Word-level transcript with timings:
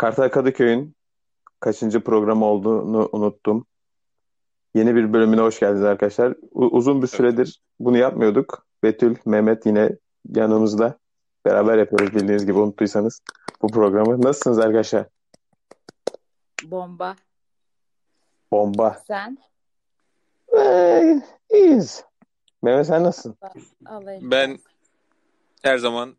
Kartal 0.00 0.28
Kadıköy'ün 0.28 0.96
kaçıncı 1.60 2.00
programı 2.04 2.44
olduğunu 2.44 3.08
unuttum. 3.12 3.66
Yeni 4.74 4.94
bir 4.94 5.12
bölümüne 5.12 5.40
hoş 5.40 5.60
geldiniz 5.60 5.84
arkadaşlar. 5.84 6.34
U- 6.50 6.68
uzun 6.76 7.02
bir 7.02 7.06
süredir 7.06 7.62
bunu 7.80 7.96
yapmıyorduk. 7.96 8.66
Betül, 8.82 9.16
Mehmet 9.26 9.66
yine 9.66 9.96
yanımızda. 10.34 10.98
Beraber 11.44 11.78
yapıyoruz 11.78 12.14
bildiğiniz 12.14 12.46
gibi 12.46 12.58
unuttuysanız 12.58 13.20
bu 13.62 13.68
programı. 13.68 14.22
Nasılsınız 14.22 14.58
arkadaşlar? 14.58 15.06
Bomba. 16.64 17.16
Bomba. 18.52 19.02
Sen? 19.06 19.38
Ee, 20.58 21.22
iyiyiz. 21.52 22.04
Mehmet 22.62 22.86
sen 22.86 23.04
nasılsın? 23.04 23.36
Ben 24.20 24.58
her 25.62 25.78
zaman 25.78 26.16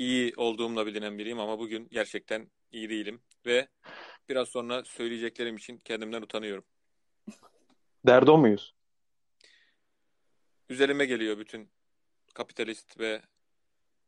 iyi 0.00 0.32
olduğumla 0.36 0.86
bilinen 0.86 1.18
biriyim 1.18 1.40
ama 1.40 1.58
bugün 1.58 1.88
gerçekten 1.90 2.50
iyi 2.72 2.90
değilim 2.90 3.20
ve 3.46 3.68
biraz 4.28 4.48
sonra 4.48 4.84
söyleyeceklerim 4.84 5.56
için 5.56 5.78
kendimden 5.78 6.22
utanıyorum. 6.22 6.64
Derdo 8.06 8.38
muyuz? 8.38 8.74
Üzerime 10.68 11.06
geliyor 11.06 11.38
bütün 11.38 11.70
kapitalist 12.34 13.00
ve 13.00 13.22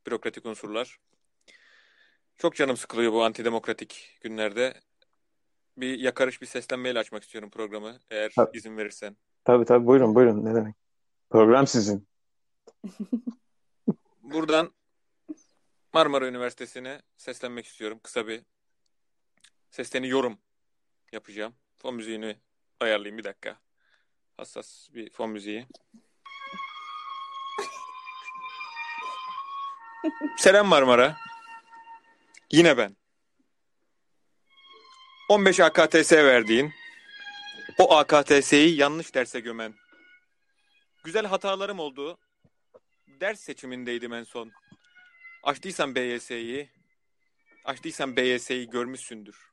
bürokratik 0.07 0.47
unsurlar. 0.47 0.98
Çok 2.37 2.55
canım 2.55 2.77
sıkılıyor 2.77 3.12
bu 3.12 3.25
antidemokratik 3.25 4.19
günlerde. 4.20 4.81
Bir 5.77 5.98
yakarış 5.98 6.41
bir 6.43 6.47
seslenmeyle 6.47 6.98
açmak 6.98 7.23
istiyorum 7.23 7.51
programı 7.51 7.98
eğer 8.11 8.33
Tabii. 8.37 8.59
izin 8.59 8.77
verirsen. 8.77 9.17
Tabii 9.45 9.65
tabii 9.65 9.87
buyurun 9.87 10.15
buyurun 10.15 10.45
ne 10.45 10.55
demek. 10.55 10.75
Program 11.31 11.67
sizin. 11.67 12.09
Buradan 14.23 14.73
Marmara 15.93 16.27
Üniversitesi'ne 16.27 17.03
seslenmek 17.17 17.67
istiyorum. 17.67 18.01
Kısa 18.03 18.27
bir 18.27 18.43
sesleniyorum 19.71 20.39
yapacağım. 21.12 21.55
Fon 21.79 21.95
müziğini 21.95 22.37
ayarlayayım 22.81 23.19
bir 23.19 23.25
dakika. 23.25 23.59
Hassas 24.37 24.89
bir 24.95 25.11
fon 25.11 25.31
müziği. 25.31 25.67
Selam 30.39 30.67
Marmara. 30.67 31.17
Yine 32.51 32.77
ben. 32.77 32.97
15 35.29 35.61
AKTS 35.61 36.12
verdiğin, 36.12 36.73
o 37.79 37.97
AKTS'yi 37.97 38.77
yanlış 38.77 39.15
derse 39.15 39.41
gömen, 39.41 39.75
güzel 41.05 41.27
hatalarım 41.27 41.79
oldu, 41.79 42.19
ders 43.06 43.41
seçimindeydim 43.41 44.12
en 44.12 44.25
son. 44.25 44.53
Açtıysan 45.43 45.95
BYS'yi, 45.95 46.71
açtıysan 47.65 48.17
BYS'yi 48.17 48.71
görmüşsündür. 48.71 49.53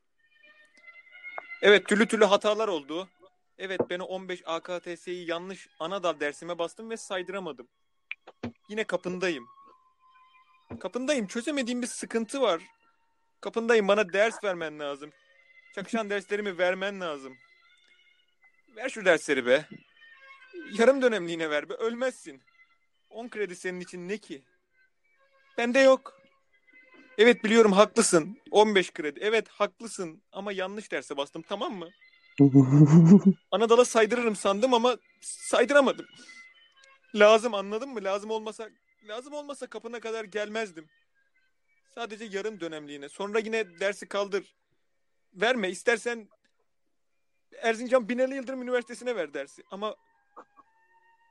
Evet 1.61 1.87
türlü 1.87 2.07
türlü 2.07 2.25
hatalar 2.25 2.67
oldu. 2.67 3.09
Evet 3.57 3.81
ben 3.89 3.99
o 3.99 4.03
15 4.03 4.41
AKTS'yi 4.45 5.29
yanlış 5.29 5.67
ana 5.79 6.03
dal 6.03 6.19
dersime 6.19 6.59
bastım 6.59 6.89
ve 6.89 6.97
saydıramadım. 6.97 7.67
Yine 8.69 8.83
kapındayım. 8.83 9.47
Kapındayım. 10.79 11.27
Çözemediğim 11.27 11.81
bir 11.81 11.87
sıkıntı 11.87 12.41
var. 12.41 12.61
Kapındayım. 13.41 13.87
Bana 13.87 14.13
ders 14.13 14.43
vermen 14.43 14.79
lazım. 14.79 15.11
Çakışan 15.75 16.09
derslerimi 16.09 16.57
vermen 16.57 17.01
lazım. 17.01 17.37
Ver 18.75 18.89
şu 18.89 19.05
dersleri 19.05 19.45
be. 19.45 19.65
Yarım 20.71 21.01
dönemliğine 21.01 21.49
ver 21.49 21.69
be. 21.69 21.73
Ölmezsin. 21.73 22.41
10 23.09 23.29
kredi 23.29 23.55
senin 23.55 23.79
için 23.79 24.07
ne 24.07 24.17
ki? 24.17 24.43
Bende 25.59 25.79
yok. 25.79 26.21
Evet 27.17 27.43
biliyorum 27.43 27.71
haklısın. 27.71 28.37
15 28.51 28.93
kredi. 28.93 29.19
Evet 29.21 29.47
haklısın 29.47 30.21
ama 30.31 30.51
yanlış 30.51 30.91
derse 30.91 31.17
bastım 31.17 31.41
tamam 31.41 31.73
mı? 31.73 31.89
Anadolu'ya 33.51 33.85
saydırırım 33.85 34.35
sandım 34.35 34.73
ama 34.73 34.97
saydıramadım. 35.21 36.05
Lazım 37.15 37.53
anladın 37.53 37.89
mı? 37.89 38.03
Lazım 38.03 38.31
olmasa 38.31 38.69
lazım 39.07 39.33
olmasa 39.33 39.67
kapına 39.67 39.99
kadar 39.99 40.23
gelmezdim. 40.23 40.89
Sadece 41.95 42.25
yarım 42.25 42.59
dönemliğine. 42.59 43.09
Sonra 43.09 43.39
yine 43.39 43.79
dersi 43.79 44.07
kaldır. 44.07 44.55
Verme 45.33 45.69
istersen 45.69 46.29
Erzincan 47.61 48.09
Binali 48.09 48.35
Yıldırım 48.35 48.61
Üniversitesi'ne 48.61 49.15
ver 49.15 49.33
dersi. 49.33 49.63
Ama 49.71 49.95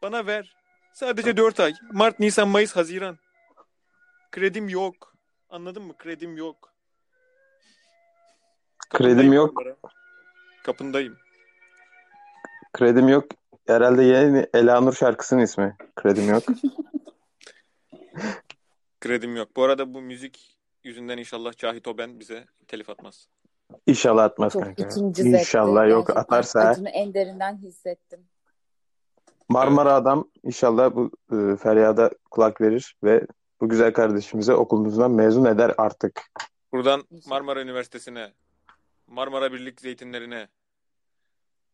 bana 0.03 0.27
ver. 0.27 0.57
Sadece 0.95 1.37
4 1.37 1.61
ay. 1.61 1.75
Mart, 1.93 2.21
Nisan, 2.21 2.49
Mayıs, 2.49 2.77
Haziran. 2.77 3.19
Kredim 4.31 4.69
yok. 4.69 5.15
Anladın 5.51 5.83
mı? 5.83 5.95
Kredim 5.99 6.37
yok. 6.37 6.75
Kredim 8.91 9.07
Kapındayım 9.09 9.33
yok. 9.33 9.57
Marmara. 9.57 9.77
Kapındayım. 10.65 11.17
Kredim 12.73 13.09
yok. 13.09 13.25
Herhalde 13.67 14.03
yeni 14.03 14.47
Elanur 14.55 14.93
şarkısının 14.93 15.41
ismi. 15.41 15.77
Kredim 15.97 16.29
yok. 16.29 16.43
Kredim 19.01 19.37
yok. 19.37 19.49
Bu 19.57 19.65
arada 19.65 19.95
bu 19.95 20.01
müzik 20.01 20.59
yüzünden 20.85 21.19
inşallah 21.19 21.57
Cahit 21.57 21.89
Oben 21.89 22.21
bize 22.21 22.45
telif 22.69 22.91
atmaz. 22.91 23.29
İnşallah 23.87 24.25
atmaz 24.25 24.53
Çok 24.53 24.63
kanka. 24.63 24.83
ikinci 24.83 25.23
zevkti. 25.23 25.39
İnşallah 25.39 25.89
yok 25.89 26.07
Gerçekten 26.07 26.23
atarsa 26.23 26.61
Acını 26.61 26.89
en 26.89 27.15
derinden 27.15 27.57
hissettim. 27.57 28.21
Marmara 29.49 29.95
adam 29.95 30.31
inşallah 30.43 30.95
bu 30.95 31.11
e, 31.33 31.57
feryada 31.57 32.11
kulak 32.31 32.61
verir 32.61 32.97
ve 33.05 33.27
bu 33.61 33.69
güzel 33.69 33.93
kardeşimize 33.93 34.55
okulumuzdan 34.55 35.11
mezun 35.11 35.45
eder 35.45 35.75
artık. 35.79 36.23
Buradan. 36.73 37.05
Marmara 37.27 37.63
Üniversitesi'ne, 37.63 38.33
Marmara 39.07 39.53
Birlik 39.53 39.81
Zeytinlerine, 39.81 40.49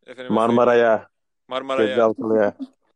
efendim 0.05 0.33
Marmara'ya, 0.33 1.09
Marmara'ya. 1.47 2.09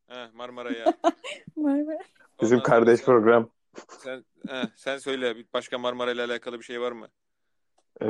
Heh, 0.07 0.33
Marmara'ya. 0.33 0.85
Marmara. 1.55 1.99
Bizim 2.41 2.57
Ondan 2.57 2.69
kardeş 2.69 2.99
sonra 2.99 3.17
program. 3.19 3.49
Sen, 3.89 4.25
heh, 4.47 4.65
sen 4.75 4.97
söyle 4.97 5.35
başka 5.53 5.77
Marmara 5.77 6.11
ile 6.11 6.23
alakalı 6.23 6.59
bir 6.59 6.63
şey 6.63 6.81
var 6.81 6.91
mı? 6.91 7.07
E, 8.01 8.07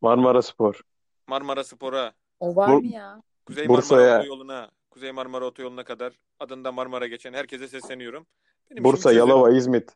Marmara 0.00 0.42
Spor. 0.42 0.80
Marmara 1.26 1.64
Spor'a, 1.64 2.12
O 2.40 2.56
var 2.56 2.68
Bur- 2.68 2.80
mı 2.80 2.86
ya? 2.86 3.22
Kuzey 3.46 3.64
Marmara 3.66 3.78
Bursa'ya, 3.82 4.18
Otoyolu'na, 4.18 4.70
Kuzey 4.90 5.12
Marmara 5.12 5.44
Otoyolu'na 5.44 5.84
kadar 5.84 6.12
adında 6.40 6.72
Marmara 6.72 7.06
geçen 7.06 7.32
herkese 7.32 7.68
sesleniyorum. 7.68 8.26
Benim 8.70 8.84
Bursa. 8.84 9.12
Yalova, 9.12 9.50
İzmit. 9.50 9.90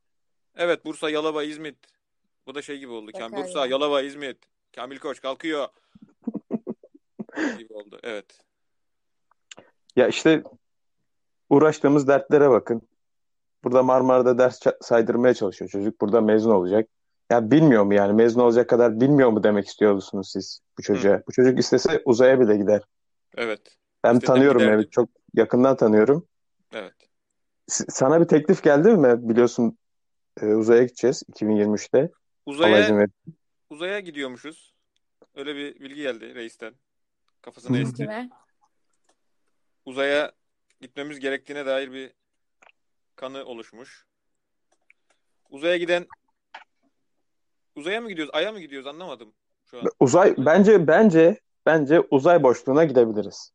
Evet 0.56 0.84
Bursa, 0.84 1.10
Yalova, 1.10 1.42
İzmit. 1.42 1.76
Bu 2.46 2.54
da 2.54 2.62
şey 2.62 2.78
gibi 2.78 2.92
oldu. 2.92 3.10
Kam 3.18 3.32
Bursa. 3.32 3.66
Yalova, 3.66 4.02
İzmit. 4.02 4.38
Kamil 4.76 4.98
Koç 4.98 5.20
kalkıyor 5.20 5.68
gibi 7.58 7.74
oldu. 7.74 7.98
Evet. 8.02 8.40
Ya 9.96 10.08
işte 10.08 10.42
uğraştığımız 11.50 12.08
dertlere 12.08 12.50
bakın. 12.50 12.82
Burada 13.64 13.82
Marmara'da 13.82 14.38
ders 14.38 14.60
saydırmaya 14.80 15.34
çalışıyor 15.34 15.70
çocuk. 15.70 16.00
Burada 16.00 16.20
mezun 16.20 16.50
olacak. 16.50 16.88
Ya 17.30 17.50
bilmiyor 17.50 17.84
mu 17.84 17.94
yani 17.94 18.12
mezun 18.12 18.40
olacak 18.40 18.68
kadar 18.68 19.00
bilmiyor 19.00 19.30
mu 19.30 19.42
demek 19.42 19.66
istiyorsunuz 19.66 20.30
siz 20.32 20.60
bu 20.78 20.82
çocuğa? 20.82 21.22
Bu 21.28 21.32
çocuk 21.32 21.58
istese 21.58 22.02
uzaya 22.04 22.40
bile 22.40 22.56
gider. 22.56 22.82
Evet. 23.36 23.60
Ben 24.04 24.14
İstesem 24.14 24.34
tanıyorum. 24.34 24.62
Mehmet. 24.62 24.92
Çok 24.92 25.08
yakından 25.34 25.76
tanıyorum. 25.76 26.26
Sana 27.68 28.20
bir 28.20 28.24
teklif 28.24 28.62
geldi 28.62 28.88
mi? 28.88 29.28
Biliyorsun 29.28 29.78
e, 30.42 30.46
uzaya 30.46 30.82
gideceğiz 30.82 31.22
2023'te. 31.22 31.98
Allah 31.98 32.10
Uzaya 32.46 33.06
uzaya 33.70 34.00
gidiyormuşuz. 34.00 34.74
Öyle 35.34 35.56
bir 35.56 35.80
bilgi 35.80 36.02
geldi 36.02 36.34
reisten. 36.34 36.74
Kafasına 37.42 37.78
esti. 37.78 38.30
Uzaya 39.84 40.32
gitmemiz 40.80 41.20
gerektiğine 41.20 41.66
dair 41.66 41.92
bir 41.92 42.12
kanı 43.16 43.44
oluşmuş. 43.44 44.06
Uzaya 45.50 45.76
giden 45.76 46.06
uzaya 47.74 48.00
mı 48.00 48.08
gidiyoruz? 48.08 48.34
Ay'a 48.34 48.52
mı 48.52 48.60
gidiyoruz? 48.60 48.86
Anlamadım 48.86 49.34
şu 49.64 49.78
an. 49.78 49.84
Uzay 50.00 50.34
bence 50.38 50.86
bence 50.86 51.40
bence 51.66 52.00
uzay 52.00 52.42
boşluğuna 52.42 52.84
gidebiliriz. 52.84 53.52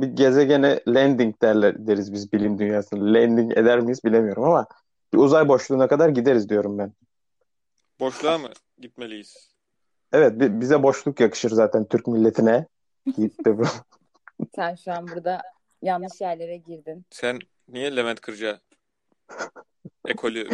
Bir 0.00 0.06
gezegene 0.06 0.80
landing 0.88 1.42
derler 1.42 1.86
deriz 1.86 2.12
biz 2.12 2.32
bilim 2.32 2.58
dünyasında. 2.58 3.04
Landing 3.04 3.58
eder 3.58 3.80
miyiz 3.80 4.04
bilemiyorum 4.04 4.44
ama 4.44 4.66
bir 5.12 5.18
uzay 5.18 5.48
boşluğuna 5.48 5.88
kadar 5.88 6.08
gideriz 6.08 6.48
diyorum 6.48 6.78
ben. 6.78 6.92
Boşluğa 8.00 8.38
mı 8.38 8.50
gitmeliyiz? 8.78 9.54
Evet 10.12 10.40
bi- 10.40 10.60
bize 10.60 10.82
boşluk 10.82 11.20
yakışır 11.20 11.50
zaten 11.50 11.84
Türk 11.84 12.06
milletine. 12.06 12.66
De 13.18 13.58
bu. 13.58 13.64
Sen 14.56 14.74
şu 14.74 14.92
an 14.92 15.08
burada 15.08 15.42
yanlış 15.82 16.20
yerlere 16.20 16.56
girdin. 16.56 17.04
Sen 17.10 17.38
niye 17.68 17.96
Levent 17.96 18.20
Kırca 18.20 18.60
ekolü 20.06 20.48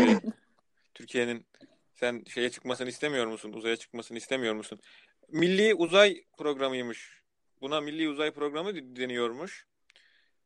Türkiye'nin 0.94 1.46
sen 1.94 2.22
şeye 2.26 2.50
çıkmasını 2.50 2.88
istemiyor 2.88 3.26
musun? 3.26 3.52
Uzaya 3.52 3.76
çıkmasını 3.76 4.18
istemiyor 4.18 4.54
musun? 4.54 4.80
Milli 5.28 5.74
uzay 5.74 6.24
programıymış. 6.38 7.23
Buna 7.64 7.80
milli 7.80 8.08
uzay 8.08 8.30
programı 8.30 8.74
deniyormuş. 8.74 9.66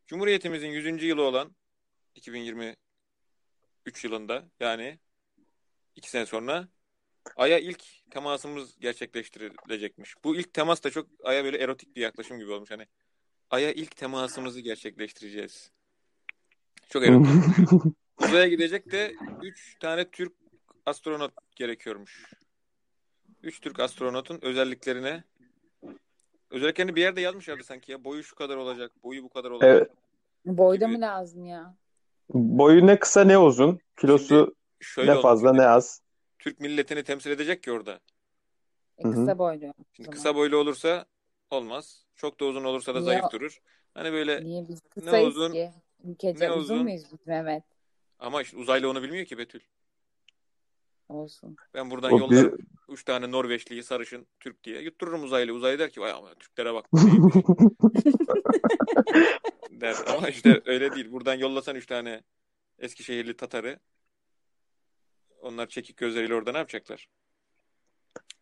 Cumhuriyetimizin 0.07 0.69
100. 0.69 1.03
yılı 1.03 1.23
olan 1.23 1.57
2023 2.15 2.77
yılında 4.05 4.45
yani 4.61 4.99
iki 5.97 6.11
sene 6.11 6.27
sonra 6.27 6.69
Ay'a 7.37 7.59
ilk 7.59 8.11
temasımız 8.11 8.79
gerçekleştirilecekmiş. 8.79 10.15
Bu 10.25 10.37
ilk 10.37 10.53
temas 10.53 10.85
da 10.85 10.91
çok 10.91 11.09
Ay'a 11.25 11.45
böyle 11.45 11.59
erotik 11.59 11.97
bir 11.97 12.01
yaklaşım 12.01 12.39
gibi 12.39 12.51
olmuş. 12.51 12.71
Hani 12.71 12.87
Ay'a 13.51 13.73
ilk 13.73 13.97
temasımızı 13.97 14.61
gerçekleştireceğiz. 14.61 15.71
Çok 16.89 17.05
erotik. 17.07 17.31
Uzaya 18.21 18.49
gidecek 18.49 18.93
de 18.93 19.15
3 19.43 19.79
tane 19.79 20.11
Türk 20.11 20.33
astronot 20.87 21.33
gerekiyormuş. 21.57 22.33
3 23.43 23.61
Türk 23.61 23.81
astronotun 23.81 24.39
özelliklerine 24.43 25.25
özelliklerini 26.51 26.97
bir 26.97 27.01
yerde 27.01 27.21
yazmışlardı 27.21 27.65
sanki 27.65 27.93
ya. 27.93 28.05
Boyu 28.05 28.23
şu 28.23 28.35
kadar 28.35 28.57
olacak, 28.57 28.93
boyu 29.03 29.25
bu 29.25 29.29
kadar 29.29 29.51
olacak. 29.51 29.71
Evet. 29.71 29.91
Boyda 30.59 30.87
Gibi. 30.87 30.97
mı 30.97 31.01
lazım 31.01 31.47
ya? 31.47 31.75
Boyu 32.35 32.87
ne 32.87 32.99
kısa 32.99 33.25
ne 33.25 33.39
uzun. 33.39 33.81
Kilosu 34.01 34.55
Şöyle 34.81 35.15
ne 35.17 35.21
fazla 35.21 35.53
ne 35.53 35.67
az. 35.67 36.03
Türk 36.39 36.61
milletini 36.61 37.05
temsil 37.05 37.31
edecek 37.31 37.63
ki 37.63 37.73
orada. 37.73 38.01
E, 38.99 39.03
kısa 39.03 39.39
boylu. 39.39 39.73
Şimdi 39.93 40.11
kısa 40.11 40.35
boylu 40.35 40.57
olursa 40.57 41.07
olmaz. 41.51 42.07
Çok 42.17 42.41
da 42.41 42.45
uzun 42.45 42.65
olursa 42.65 42.95
da 42.95 43.01
Niye 43.01 43.05
zayıf 43.11 43.33
durur. 43.33 43.59
Hani 43.95 44.13
böyle 44.13 44.45
Niye 44.45 44.69
biz 44.69 44.81
kısayız 44.81 45.37
uzun, 45.37 45.53
ki? 45.53 45.71
Ülkece 46.05 46.45
ne 46.45 46.53
uzun 46.53 46.75
uzun. 46.75 46.83
muyuz 46.83 47.03
biz 47.13 47.27
Mehmet? 47.27 47.63
ama 48.19 48.43
işte 48.43 48.57
uzaylı 48.57 48.91
onu 48.91 49.03
bilmiyor 49.03 49.27
ki 49.27 49.39
Betül. 49.39 49.61
Olsun. 51.09 51.57
Ben 51.75 51.91
buradan 51.91 52.13
O 52.13 52.31
bir-. 52.31 52.51
Üç 52.89 53.05
tane 53.05 53.31
Norveçliyi 53.31 53.83
sarışın 53.83 54.27
Türk 54.41 54.65
diye. 54.65 54.81
Yuttururum 54.81 55.23
uzaylı. 55.23 55.53
Uzaylı 55.53 55.79
der 55.79 55.91
ki 55.91 56.01
vay 56.01 56.11
ama 56.11 56.35
Türklere 56.35 56.75
bak. 56.75 56.87
bu 56.93 57.07
neymiş?" 57.07 57.35
der. 59.71 59.97
Ama 60.17 60.29
işte 60.29 60.63
öyle 60.67 60.95
değil. 60.95 61.13
Buradan 61.13 61.35
yollasan 61.35 61.77
üç 61.77 61.87
tane 61.87 62.23
Eskişehirli 62.79 63.37
Tatarı 63.37 63.79
onlar 65.43 65.67
çekik 65.67 65.97
gözleriyle 65.97 66.35
orada 66.35 66.53
ne 66.53 66.59
yapacaklar? 66.59 67.09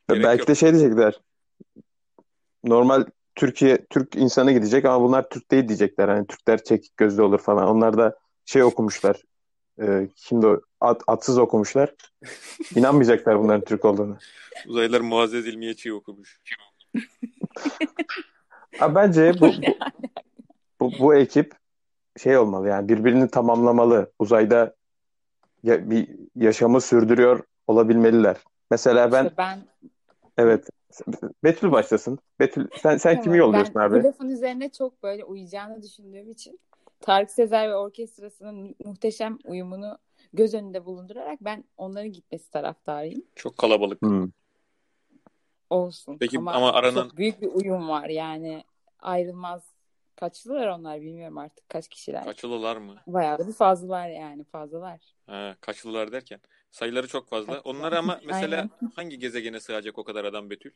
Gerek 0.09 0.25
Belki 0.25 0.41
yok. 0.41 0.49
de 0.49 0.55
şey 0.55 0.73
diyecekler. 0.73 1.21
Normal 2.65 3.05
Türkiye 3.35 3.87
Türk 3.87 4.17
insanı 4.17 4.53
gidecek 4.53 4.85
ama 4.85 5.05
bunlar 5.05 5.29
Türk 5.29 5.51
değil 5.51 5.69
diyecekler. 5.69 6.09
Hani 6.09 6.27
Türkler 6.27 6.65
çekik 6.65 6.97
gözlü 6.97 7.23
olur 7.23 7.39
falan. 7.39 7.69
Onlar 7.69 7.99
da 7.99 8.19
şey 8.45 8.63
okumuşlar. 8.63 9.23
Ee, 9.83 10.09
kimdi 10.17 10.47
o? 10.47 10.61
At, 10.81 11.03
atsız 11.07 11.39
okumuşlar. 11.39 11.95
İnanmayacaklar 12.77 13.39
bunların 13.39 13.65
Türk 13.65 13.85
olduğunu. 13.85 14.17
Uzaylılar 14.67 15.01
Muazzez 15.01 15.47
İlmiyeçi'yi 15.47 15.95
okumuş. 15.95 16.41
Ha, 18.79 18.95
bence 18.95 19.35
bu, 19.41 19.51
bu 20.81 20.93
bu 20.99 21.15
ekip 21.15 21.55
şey 22.23 22.37
olmalı 22.39 22.69
yani 22.69 22.89
birbirini 22.89 23.29
tamamlamalı. 23.29 24.13
Uzayda 24.19 24.75
ya, 25.63 25.91
bir 25.91 26.09
yaşamı 26.37 26.81
sürdürüyor 26.81 27.43
olabilmeliler. 27.67 28.37
Mesela 28.71 29.13
ben 29.13 29.25
İşte 29.25 29.37
ben 29.39 29.59
evet 30.39 30.69
Betül 31.45 31.73
başlasın. 31.73 32.19
Betül 32.41 32.69
sen 32.83 32.97
sen 32.97 33.23
kimi 33.23 33.39
yolluyorsun 33.39 33.75
ben 33.75 33.81
abi? 33.81 34.03
bu 34.03 34.05
lafın 34.05 34.29
üzerine 34.29 34.69
çok 34.69 35.03
böyle 35.03 35.25
uyacağını 35.25 35.83
düşündüğüm 35.83 36.31
için 36.31 36.61
Tarık 37.01 37.31
Sezer 37.31 37.69
ve 37.69 37.77
orkestrasının 37.77 38.77
muhteşem 38.85 39.39
uyumunu 39.45 39.99
göz 40.33 40.55
önünde 40.55 40.85
bulundurarak 40.85 41.39
ben 41.41 41.65
onların 41.77 42.13
gitmesi 42.13 42.51
taraftarıyım. 42.51 43.23
Çok 43.35 43.59
kalabalık. 43.59 44.03
Hmm. 44.03 44.31
Olsun. 45.71 46.19
Peki, 46.19 46.39
ama, 46.39 46.53
ama 46.53 46.73
aranan- 46.73 47.03
çok 47.03 47.17
büyük 47.17 47.43
bir 47.43 47.49
uyum 47.49 47.89
var 47.89 48.09
yani 48.09 48.65
ayrılmaz. 48.99 49.77
Kaçlılar 50.17 50.69
onlar 50.69 51.01
bilmiyorum 51.01 51.39
artık 51.39 51.69
kaç 51.69 51.89
kişiler. 51.89 52.25
Kaçılılar 52.25 52.77
mı? 52.77 52.97
Bayağı 53.07 53.39
da 53.39 53.49
bir 53.49 53.53
fazlalar 53.53 54.09
yani 54.09 54.45
fazlalar. 54.45 55.01
Ha, 55.27 55.57
kaçlılar 55.61 56.13
derken. 56.13 56.41
Sayıları 56.71 57.09
çok 57.09 57.29
fazla. 57.29 57.55
Kaçlılar. 57.55 57.77
Onlar 57.77 57.93
ama 57.93 58.21
mesela 58.27 58.69
hangi 58.95 59.19
gezegene 59.19 59.61
sığacak 59.61 59.99
o 59.99 60.05
kadar 60.05 60.25
adam 60.25 60.51
Betül? 60.51 60.71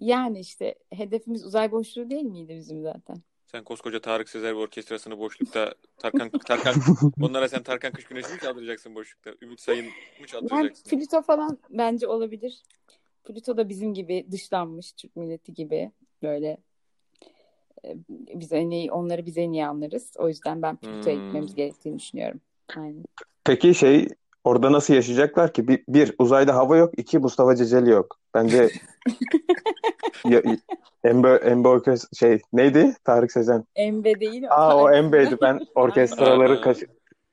Yani 0.00 0.40
işte 0.40 0.74
hedefimiz 0.92 1.44
uzay 1.44 1.72
boşluğu 1.72 2.10
değil 2.10 2.22
miydi 2.22 2.56
bizim 2.56 2.82
zaten? 2.82 3.22
Sen 3.46 3.64
koskoca 3.64 4.00
Tarık 4.00 4.28
Sezer 4.28 4.50
ve 4.50 4.58
orkestrasını 4.58 5.18
boşlukta 5.18 5.74
Tarkan 5.98 6.30
Tarkan 6.30 6.74
onlara 7.22 7.48
sen 7.48 7.62
Tarkan 7.62 7.92
Kış 7.92 8.04
Güneşi 8.04 8.32
mi 8.32 8.40
çaldıracaksın 8.40 8.94
boşlukta? 8.94 9.30
Ümit 9.42 9.60
Sayın 9.60 9.84
mı 9.86 9.90
Yani 10.18 10.26
çaldıracaksın? 10.26 10.90
Plüto 10.90 11.22
falan 11.22 11.58
bence 11.70 12.06
olabilir. 12.06 12.62
Plüto 13.24 13.56
da 13.56 13.68
bizim 13.68 13.94
gibi 13.94 14.26
dışlanmış 14.30 14.92
Türk 14.92 15.16
milleti 15.16 15.54
gibi 15.54 15.90
böyle 16.22 16.58
e, 17.84 17.96
biz 18.08 18.52
en 18.52 18.70
iyi, 18.70 18.92
onları 18.92 19.26
biz 19.26 19.38
en 19.38 19.52
iyi 19.52 19.66
anlarız. 19.66 20.12
O 20.18 20.28
yüzden 20.28 20.62
ben 20.62 20.76
Plüto'ya 20.76 21.16
Hmm. 21.16 21.24
gitmemiz 21.24 21.54
gerektiğini 21.54 21.98
düşünüyorum. 21.98 22.40
Aynen. 22.76 23.04
Peki 23.44 23.74
şey 23.74 24.08
orada 24.44 24.72
nasıl 24.72 24.94
yaşayacaklar 24.94 25.52
ki? 25.52 25.68
Bir, 25.68 25.84
bir 25.88 26.14
uzayda 26.18 26.54
hava 26.54 26.76
yok, 26.76 26.94
iki 26.96 27.18
Mustafa 27.18 27.56
Ceceli 27.56 27.90
yok. 27.90 28.18
Bence 28.34 28.70
ya, 30.24 30.42
Embe, 31.04 31.28
Embe 31.28 31.68
Orkes- 31.68 32.18
şey 32.18 32.40
neydi? 32.52 32.96
Tarık 33.04 33.32
Sezen. 33.32 33.64
Embe 33.74 34.20
değil 34.20 34.42
o. 34.44 34.50
Aa 34.50 34.76
o. 34.82 34.90
Embe'ydi. 34.92 35.36
Ben 35.42 35.60
orkestraları 35.74 36.60
kaç- 36.60 36.84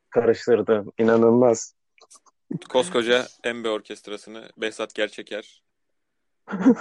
karıştırdım. 0.09 0.91
İnanılmaz. 0.99 1.75
Koskoca 2.69 3.25
Embe 3.43 3.69
orkestrasını 3.69 4.49
Behzat 4.57 4.95
Gerçeker 4.95 5.63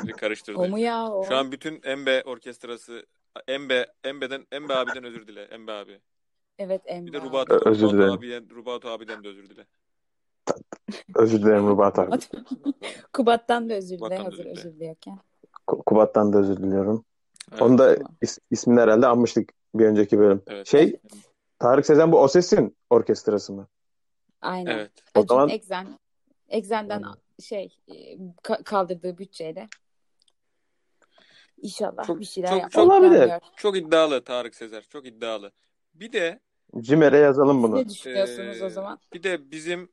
bir 0.06 0.12
karıştırdı. 0.12 0.58
O 0.62 0.68
mu 0.68 0.78
ya 0.78 1.06
o? 1.08 1.24
Şu 1.24 1.36
an 1.36 1.52
bütün 1.52 1.80
Embe 1.84 2.22
orkestrası 2.22 3.06
Embe 3.48 3.86
Embe'den 4.04 4.46
Embe 4.52 4.74
abiden 4.74 5.04
özür 5.04 5.26
dile. 5.26 5.42
Embe 5.42 5.72
abi. 5.72 6.00
Evet 6.58 6.84
Bir 6.86 6.90
Embe. 6.92 7.12
de 7.12 7.18
abi. 7.20 7.26
Rubato, 7.28 7.70
özür 7.70 7.82
Rubato 7.86 7.96
dilerim. 7.98 8.12
abiden, 8.12 8.50
Rubato 8.54 8.88
abiden 8.88 9.24
de 9.24 9.28
özür 9.28 9.48
dile. 9.48 9.66
Özür 11.16 11.42
dilerim 11.42 11.66
Rubat 11.68 11.98
abi. 11.98 12.16
Kubat'tan 13.12 13.70
da 13.70 13.74
özür 13.74 13.98
dile 13.98 14.16
hazır 14.16 14.44
özür 14.46 14.72
diliyorken. 14.74 15.18
Ku- 15.66 15.82
Kubat'tan 15.86 16.32
da 16.32 16.38
özür 16.38 16.56
diliyorum. 16.56 17.04
Evet. 17.52 17.62
Onu 17.62 17.78
da 17.78 17.94
Tamam. 17.96 18.12
is- 18.22 18.38
ismini 18.50 18.80
herhalde 18.80 19.06
anmıştık 19.06 19.50
bir 19.74 19.86
önceki 19.86 20.18
bölüm. 20.18 20.42
Evet. 20.46 20.66
Şey 20.66 21.00
Tarık 21.58 21.86
Sezen 21.86 22.12
bu 22.12 22.20
O 22.22 22.28
Ses'in 22.28 22.76
orkestrası 22.90 23.52
mı? 23.52 23.68
Aynen. 24.40 24.70
Evet. 24.70 24.90
O 25.14 25.18
Acun 25.20 25.26
zaman- 25.28 25.48
Ekzen 25.48 25.98
Ekzen'den 26.48 27.02
Hmm. 27.02 27.12
şey 27.44 27.76
e, 27.88 27.94
ka- 28.42 28.64
kaldırdığı 28.64 29.18
bütçeyle 29.18 29.68
İnşallah 31.62 32.04
Çok- 32.06 32.20
bir 32.20 32.24
şeyler 32.24 32.60
çok- 32.60 32.70
çok- 32.70 32.84
Olabilir. 32.84 33.30
Çok 33.56 33.76
iddialı 33.76 34.24
Tarık 34.24 34.54
Sezer. 34.54 34.82
Çok 34.88 35.06
iddialı. 35.06 35.52
Bir 35.94 36.12
de 36.12 36.40
Cimer'e 36.80 37.18
yazalım 37.18 37.62
bunu. 37.62 37.76
Ne 37.76 37.88
düşünüyorsunuz 37.88 38.60
Ee, 38.62 38.64
o 38.64 38.68
zaman? 38.68 38.98
Bir 39.14 39.22
de 39.22 39.50
bizim 39.50 39.88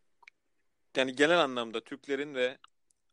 yani 0.98 1.16
genel 1.16 1.42
anlamda 1.44 1.80
Türklerin 1.84 2.36
ve 2.36 2.58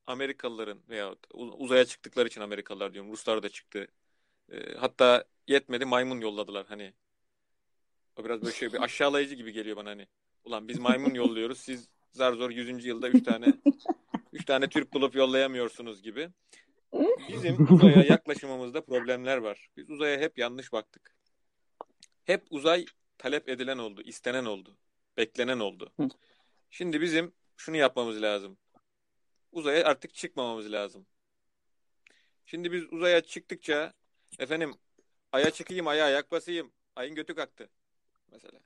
Amerikalıların 0.06 0.78
veya 0.88 1.14
uzaya 1.34 1.84
çıktıkları 1.84 2.28
için 2.28 2.40
Amerikalılar 2.40 2.94
diyorum. 2.94 3.12
Ruslar 3.12 3.42
da 3.42 3.48
çıktı. 3.48 3.88
Ee, 4.52 4.74
hatta 4.74 5.24
yetmedi 5.48 5.84
maymun 5.84 6.20
yolladılar 6.20 6.66
hani. 6.66 6.92
O 8.16 8.24
biraz 8.24 8.42
böyle 8.42 8.54
şey 8.54 8.72
bir 8.72 8.78
aşağılayıcı 8.82 9.34
gibi 9.34 9.52
geliyor 9.52 9.76
bana 9.76 9.90
hani. 9.90 10.06
Ulan 10.44 10.68
biz 10.68 10.78
maymun 10.78 11.14
yolluyoruz. 11.14 11.58
Siz 11.58 11.88
zar 12.12 12.32
zor 12.32 12.50
100. 12.50 12.84
yılda 12.84 13.08
3 13.08 13.24
tane 13.24 13.46
3 14.32 14.44
tane 14.44 14.68
Türk 14.68 14.92
bulup 14.92 15.14
yollayamıyorsunuz 15.14 16.02
gibi. 16.02 16.28
Bizim 17.28 17.74
uzaya 17.74 18.02
yaklaşımımızda 18.02 18.84
problemler 18.84 19.36
var. 19.36 19.68
Biz 19.76 19.90
uzaya 19.90 20.18
hep 20.18 20.38
yanlış 20.38 20.72
baktık. 20.72 21.16
Hep 22.24 22.46
uzay 22.50 22.84
talep 23.18 23.48
edilen 23.48 23.78
oldu, 23.78 24.02
istenen 24.02 24.44
oldu, 24.44 24.76
beklenen 25.16 25.58
oldu. 25.58 25.92
Şimdi 26.70 27.00
bizim 27.00 27.32
şunu 27.56 27.76
yapmamız 27.76 28.22
lazım. 28.22 28.58
Uzaya 29.52 29.84
artık 29.84 30.14
çıkmamamız 30.14 30.72
lazım. 30.72 31.06
Şimdi 32.46 32.72
biz 32.72 32.92
uzaya 32.92 33.20
çıktıkça 33.20 33.92
efendim 34.38 34.74
aya 35.32 35.50
çıkayım, 35.50 35.88
aya 35.88 36.04
ayak 36.04 36.30
basayım. 36.30 36.72
Ayın 36.96 37.14
götü 37.14 37.34
kalktı. 37.34 37.68
Mesela. 38.32 38.60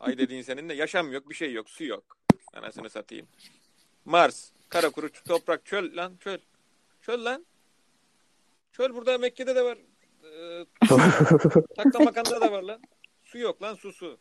Ay 0.00 0.18
dediğin 0.18 0.42
senin 0.42 0.68
de 0.68 0.74
yaşam 0.74 1.12
yok, 1.12 1.30
bir 1.30 1.34
şey 1.34 1.52
yok, 1.52 1.70
su 1.70 1.84
yok. 1.84 2.18
Anasını 2.52 2.90
satayım. 2.90 3.28
Mars, 4.04 4.50
kara 4.68 4.90
kuru 4.90 5.12
toprak, 5.12 5.64
çöl 5.66 5.96
lan, 5.96 6.16
çöl. 6.20 6.38
Çöl 7.00 7.24
lan. 7.24 7.46
Çöl 8.72 8.94
burada 8.94 9.18
Mekke'de 9.18 9.54
de 9.56 9.64
var. 9.64 9.78
Ee, 10.24 10.66
takla 11.76 12.00
makanda 12.00 12.40
da 12.40 12.52
var 12.52 12.62
lan. 12.62 12.82
Su 13.22 13.38
yok 13.38 13.62
lan 13.62 13.74
su 13.74 13.92
su. 13.92 14.18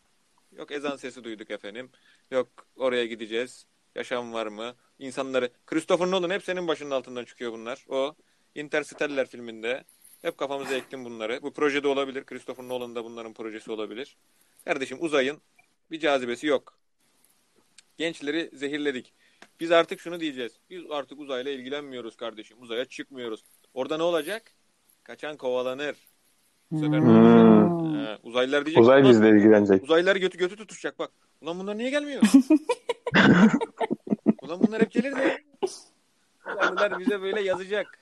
Yok 0.51 0.71
ezan 0.71 0.95
sesi 0.95 1.23
duyduk 1.23 1.51
efendim. 1.51 1.91
Yok 2.31 2.67
oraya 2.75 3.05
gideceğiz. 3.05 3.65
Yaşam 3.95 4.33
var 4.33 4.47
mı? 4.47 4.75
İnsanları. 4.99 5.49
Christopher 5.65 6.11
Nolan 6.11 6.29
hep 6.29 6.43
senin 6.43 6.67
başının 6.67 6.91
altından 6.91 7.25
çıkıyor 7.25 7.51
bunlar. 7.51 7.85
O 7.89 8.15
Interstellar 8.55 9.25
filminde. 9.25 9.83
Hep 10.21 10.37
kafamıza 10.37 10.75
ektim 10.75 11.05
bunları. 11.05 11.39
Bu 11.41 11.53
projede 11.53 11.87
olabilir. 11.87 12.23
Christopher 12.25 12.67
Nolan 12.67 12.95
da 12.95 13.03
bunların 13.03 13.33
projesi 13.33 13.71
olabilir. 13.71 14.17
Kardeşim 14.65 14.97
uzayın 15.01 15.41
bir 15.91 15.99
cazibesi 15.99 16.47
yok. 16.47 16.77
Gençleri 17.97 18.49
zehirledik. 18.53 19.13
Biz 19.59 19.71
artık 19.71 19.99
şunu 19.99 20.19
diyeceğiz. 20.19 20.59
Biz 20.69 20.81
artık 20.91 21.19
uzayla 21.19 21.51
ilgilenmiyoruz 21.51 22.15
kardeşim. 22.15 22.57
Uzaya 22.61 22.85
çıkmıyoruz. 22.85 23.43
Orada 23.73 23.97
ne 23.97 24.03
olacak? 24.03 24.51
Kaçan 25.03 25.37
kovalanır. 25.37 25.95
Bu 26.71 26.79
sefer 26.79 27.01
ne 27.01 27.09
olacak? 27.11 27.69
Hmm. 27.69 27.95
Ha, 27.95 28.19
uzaylılar 28.23 28.65
diyecek. 28.65 28.83
Uzay 28.83 29.01
"Ulan 29.01 29.11
bizle 29.11 29.29
ilgilenecek. 29.29 29.83
Uzaylılar 29.83 30.15
götü 30.15 30.37
götü 30.37 30.55
tutuşacak 30.55 30.99
bak. 30.99 31.11
Ulan 31.41 31.59
bunlar 31.59 31.77
niye 31.77 31.89
gelmiyor? 31.89 32.21
Ulan 34.45 34.59
bunlar 34.67 34.81
hep 34.81 34.91
gelir 34.91 35.11
mi? 35.11 35.37
Uzaylılar 36.45 36.99
bize 36.99 37.21
böyle 37.21 37.41
yazacak. 37.41 37.99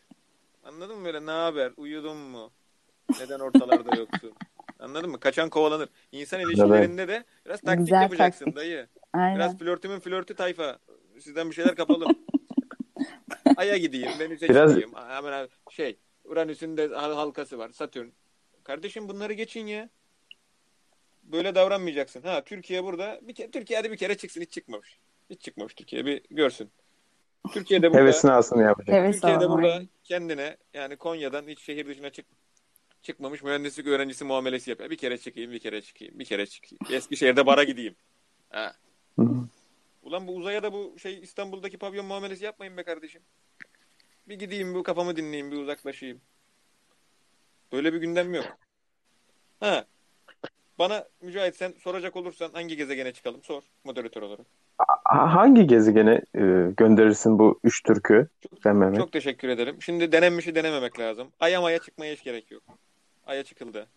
Anladın 0.64 0.98
mı 0.98 1.06
böyle 1.06 1.26
ne 1.26 1.32
haber? 1.32 1.72
Uyudun 1.78 2.18
mu? 2.18 2.52
Neden 3.20 3.40
ortalarda 3.40 3.96
yoksun? 3.96 4.34
Anladın 4.80 5.10
mı? 5.10 5.20
Kaçan 5.20 5.50
kovalanır. 5.50 5.90
İnsan 6.12 6.40
ilişkilerinde 6.40 7.08
de 7.08 7.24
biraz 7.46 7.62
taktik 7.62 7.80
Güzel 7.80 8.02
yapacaksın 8.02 8.46
taktik. 8.46 8.56
dayı. 8.58 8.88
Aynen. 9.14 9.36
Biraz 9.36 9.58
flörtümün 9.58 10.00
flörtü 10.00 10.36
tayfa. 10.36 10.80
Sizden 11.20 11.50
bir 11.50 11.56
şeyler 11.56 11.76
kapalım. 11.76 12.12
Ay'a 13.58 13.78
gideyim, 13.78 14.12
Venüs'e 14.20 14.50
Biraz- 14.50 14.70
çıkayım. 14.76 14.96
Hemen 15.08 15.32
abi, 15.32 15.50
şey, 15.70 15.98
Uranüs'ün 16.26 16.78
de 16.78 16.88
hal- 16.88 17.14
halkası 17.16 17.58
var, 17.58 17.70
Satürn. 17.70 18.08
Kardeşim 18.64 19.10
bunları 19.10 19.34
geçin 19.34 19.68
ya. 19.68 19.90
Böyle 21.24 21.56
davranmayacaksın. 21.56 22.22
Ha 22.22 22.44
Türkiye 22.44 22.84
burada. 22.84 23.20
Bir 23.22 23.36
kere, 23.36 23.52
Türkiye'de 23.52 23.92
bir 23.92 23.98
kere 23.98 24.18
çıksın 24.18 24.42
hiç 24.42 24.52
çıkmamış. 24.52 25.00
Hiç 25.34 25.42
çıkmamış 25.42 25.74
Türkiye 25.74 26.06
bir 26.06 26.22
görsün. 26.30 26.72
Türkiye'de 27.52 27.90
burada 27.90 28.02
Hevesini 28.04 28.32
alsın 28.32 28.60
yapacak. 28.60 28.96
Heves 28.96 29.22
Türkiye'de 29.22 29.50
burada 29.50 29.82
kendine 30.04 30.58
yani 30.74 30.96
Konya'dan 30.96 31.48
hiç 31.48 31.60
şehir 31.60 31.88
dışına 31.88 32.10
çık 32.10 32.26
çıkmamış 33.02 33.44
mühendislik 33.44 33.88
öğrencisi 33.88 34.26
muamelesi 34.26 34.70
yapıyor. 34.70 34.90
Bir 34.90 34.98
kere 34.98 35.18
çıkayım, 35.18 35.52
bir 35.52 35.60
kere 35.60 35.82
çıkayım, 35.82 36.20
bir 36.20 36.26
kere 36.26 36.46
çıkayım. 36.46 36.80
Eskişehir'de 36.92 37.46
bara 37.46 37.64
gideyim. 37.64 37.96
Ha. 38.50 38.76
Ulan 40.04 40.28
bu 40.28 40.36
uzaya 40.36 40.64
da 40.64 40.74
bu 40.74 41.00
şey 41.00 41.20
İstanbul'daki 41.20 41.78
pavyon 41.78 42.06
muamelesi 42.06 42.46
yapmayın 42.46 42.78
be 42.78 42.84
kardeşim. 42.84 43.22
Bir 44.28 44.40
gideyim, 44.40 44.74
bu 44.74 44.84
kafamı 44.84 45.16
dinleyeyim, 45.16 45.52
bir 45.52 45.58
uzaklaşayım. 45.58 46.22
Böyle 47.72 47.94
bir 47.94 47.98
gündem 47.98 48.34
yok. 48.34 48.46
Ha. 49.60 49.86
Bana 50.80 51.08
Mücahit 51.22 51.56
sen 51.56 51.74
soracak 51.80 52.16
olursan 52.16 52.52
hangi 52.54 52.78
gezegene 52.78 53.14
çıkalım 53.14 53.44
sor 53.44 53.64
moderatör 53.84 54.22
olarak. 54.22 54.46
Ha- 55.14 55.34
Hangi 55.36 55.68
gezegene 55.68 56.22
e, 56.36 56.40
gönderirsin 56.78 57.40
bu 57.40 57.60
üç 57.64 57.84
türkü 57.84 58.28
sen 58.64 58.76
Mehmet? 58.76 59.00
Çok 59.00 59.12
teşekkür 59.12 59.50
ederim. 59.50 59.82
Şimdi 59.82 60.12
denenmişi 60.12 60.56
denememek 60.56 61.00
lazım. 61.00 61.28
Ay'a 61.40 61.62
maya 61.62 61.80
çıkmaya 61.80 62.14
hiç 62.14 62.24
gerek 62.24 62.52
yok. 62.52 62.64
Ay'a 63.26 63.44
çıkıldı. 63.44 63.88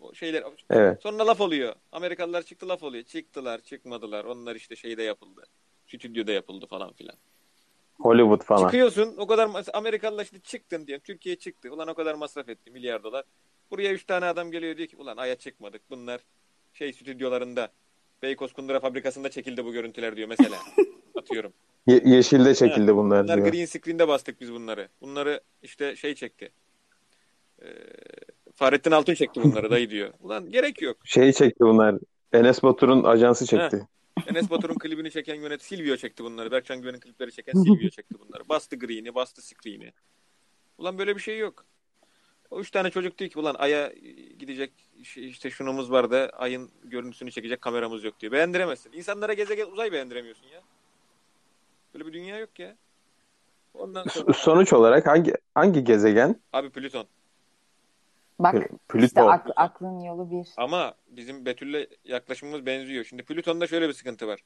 O 0.00 0.14
şeyler 0.14 0.44
Evet. 0.70 1.02
sonra 1.02 1.26
laf 1.26 1.40
oluyor. 1.40 1.74
Amerikalılar 1.92 2.42
çıktı 2.42 2.68
laf 2.68 2.82
oluyor. 2.82 3.04
Çıktılar, 3.04 3.60
çıkmadılar. 3.60 4.24
Onlar 4.24 4.56
işte 4.56 4.76
şeyde 4.76 5.02
yapıldı. 5.02 5.44
Stüdyoda 5.86 6.32
yapıldı 6.32 6.66
falan 6.66 6.92
filan. 6.92 7.16
Hollywood 8.00 8.42
falan. 8.42 8.66
Çıkıyorsun 8.66 9.14
o 9.18 9.26
kadar 9.26 9.50
Amerikalılar 9.74 10.24
işte 10.24 10.40
çıktın 10.40 10.86
diyelim. 10.86 11.02
Türkiye 11.04 11.36
çıktı. 11.36 11.72
Ulan 11.72 11.88
o 11.88 11.94
kadar 11.94 12.14
masraf 12.14 12.48
etti 12.48 12.70
milyar 12.70 13.02
dolar. 13.02 13.24
Buraya 13.70 13.92
üç 13.92 14.04
tane 14.04 14.24
adam 14.26 14.50
geliyor 14.50 14.76
diyor 14.76 14.88
ki 14.88 14.96
ulan 14.96 15.16
Ay'a 15.16 15.34
çıkmadık. 15.36 15.82
Bunlar 15.90 16.20
şey 16.72 16.92
stüdyolarında 16.92 17.68
Beykoz 18.22 18.52
Kundura 18.52 18.80
fabrikasında 18.80 19.30
çekildi 19.30 19.64
bu 19.64 19.72
görüntüler 19.72 20.16
diyor 20.16 20.28
mesela. 20.28 20.56
Atıyorum. 21.14 21.52
Ye- 21.86 22.02
yeşilde 22.04 22.54
çekildi 22.54 22.96
bunlar 22.96 23.24
Bunlar 23.24 23.36
diyor. 23.36 23.48
green 23.52 23.64
screen'de 23.64 24.08
bastık 24.08 24.40
biz 24.40 24.52
bunları. 24.52 24.88
Bunları 25.00 25.40
işte 25.62 25.96
şey 25.96 26.14
çekti. 26.14 26.50
Ee, 27.62 27.66
Fahrettin 28.54 28.90
Altun 28.90 29.14
çekti 29.14 29.42
bunları 29.42 29.70
dayı 29.70 29.90
diyor. 29.90 30.12
Ulan 30.20 30.50
gerek 30.50 30.82
yok. 30.82 30.96
Şeyi 31.04 31.34
çekti 31.34 31.60
bunlar. 31.60 31.94
Enes 32.32 32.62
Batur'un 32.62 33.04
ajansı 33.04 33.46
çekti. 33.46 33.88
Enes 34.26 34.50
Batur'un 34.50 34.74
klibini 34.74 35.10
çeken 35.10 35.34
yönet 35.34 35.62
Silvio 35.62 35.96
çekti 35.96 36.24
bunları. 36.24 36.50
Berkcan 36.50 36.82
Güven'in 36.82 37.00
klipleri 37.00 37.32
çeken 37.32 37.52
Silvio 37.62 37.88
çekti 37.88 38.14
bunları. 38.18 38.48
Bastı 38.48 38.76
green'i, 38.76 39.14
bastı 39.14 39.42
screen'i. 39.42 39.92
Ulan 40.78 40.98
böyle 40.98 41.16
bir 41.16 41.20
şey 41.20 41.38
yok. 41.38 41.64
O 42.50 42.60
üç 42.60 42.70
tane 42.70 42.90
çocuk 42.90 43.18
diyor 43.18 43.30
ki 43.30 43.38
ulan 43.38 43.54
Ay'a 43.58 43.92
gidecek 44.38 44.72
şey- 44.78 44.87
işte 45.16 45.50
şunumuz 45.50 45.90
var 45.90 46.10
da 46.10 46.30
Ay'ın 46.36 46.70
görüntüsünü 46.84 47.30
çekecek 47.30 47.60
kameramız 47.60 48.04
yok 48.04 48.20
diyor. 48.20 48.32
Beğendiremezsin. 48.32 48.92
İnsanlara 48.92 49.32
gezegen 49.32 49.66
uzay 49.66 49.92
beğendiremiyorsun 49.92 50.46
ya. 50.46 50.60
Böyle 51.94 52.06
bir 52.06 52.12
dünya 52.12 52.38
yok 52.38 52.58
ya. 52.58 52.76
Ondan 53.74 54.04
sonra 54.04 54.32
Sonuç 54.32 54.72
olarak 54.72 55.06
hangi 55.06 55.32
hangi 55.54 55.84
gezegen? 55.84 56.40
abi 56.52 56.70
Plüton. 56.70 57.06
Bak 58.38 58.54
Plüto. 58.88 59.06
işte 59.06 59.22
ak- 59.22 59.50
aklın 59.56 60.00
yolu 60.00 60.30
bir. 60.30 60.48
Ama 60.56 60.94
bizim 61.08 61.46
Betül'le 61.46 61.86
yaklaşımımız 62.04 62.66
benziyor. 62.66 63.04
Şimdi 63.04 63.22
Plüton'da 63.22 63.66
şöyle 63.66 63.88
bir 63.88 63.92
sıkıntı 63.92 64.26
var. 64.26 64.40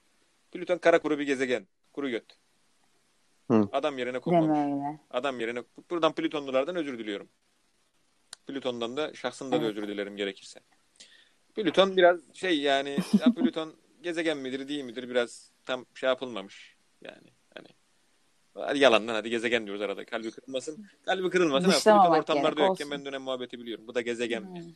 Plüton 0.52 0.78
kara 0.78 0.98
kuru 0.98 1.18
bir 1.18 1.26
gezegen. 1.26 1.66
Kuru 1.92 2.08
göt. 2.10 2.24
Hı. 3.50 3.68
Adam 3.72 3.98
yerine 3.98 4.18
konmamış. 4.18 4.98
Adam 5.10 5.40
yerine 5.40 5.62
buradan 5.90 6.12
Plütonlulardan 6.12 6.76
özür 6.76 6.98
diliyorum. 6.98 7.28
Plüton'dan 8.46 8.96
da 8.96 9.14
şahsında 9.14 9.60
da 9.62 9.66
özür 9.66 9.88
dilerim 9.88 10.16
gerekirse. 10.16 10.60
Plüton 11.54 11.96
biraz 11.96 12.20
şey 12.34 12.60
yani 12.60 12.98
ya 13.20 13.34
Plüton 13.34 13.74
gezegen 14.02 14.38
midir 14.38 14.68
değil 14.68 14.84
midir 14.84 15.08
biraz 15.08 15.50
tam 15.66 15.86
şey 15.94 16.08
yapılmamış. 16.08 16.76
Yani 17.02 17.28
hani 17.54 17.68
hadi 18.54 18.78
yalandan 18.78 19.14
hadi 19.14 19.30
gezegen 19.30 19.66
diyoruz 19.66 19.82
arada. 19.82 20.04
Kalbi 20.04 20.30
kırılmasın. 20.30 20.86
Kalbi 21.04 21.30
kırılmasın 21.30 21.64
ama 21.64 21.72
Plüton 21.72 21.78
Dışlamamak 21.78 22.18
ortamlarda 22.18 22.60
yokken 22.60 22.90
ben 22.90 23.04
dönem 23.04 23.22
muhabbeti 23.22 23.58
biliyorum. 23.58 23.86
Bu 23.86 23.94
da 23.94 24.00
gezegen 24.00 24.42
mi? 24.42 24.60
Hmm. 24.60 24.72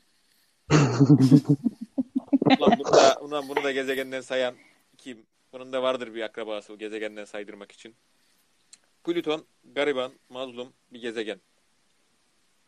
Ulan 2.58 2.78
bunu 2.78 2.92
da, 2.92 3.16
ulan 3.20 3.48
bunu 3.48 3.64
da 3.64 3.72
gezegenden 3.72 4.20
sayan 4.20 4.54
kim? 4.98 5.26
Bunun 5.52 5.72
da 5.72 5.82
vardır 5.82 6.14
bir 6.14 6.22
akrabası 6.22 6.74
gezegenden 6.74 7.24
saydırmak 7.24 7.72
için. 7.72 7.94
Plüton 9.04 9.46
gariban, 9.64 10.12
mazlum 10.28 10.72
bir 10.92 11.00
gezegen. 11.00 11.40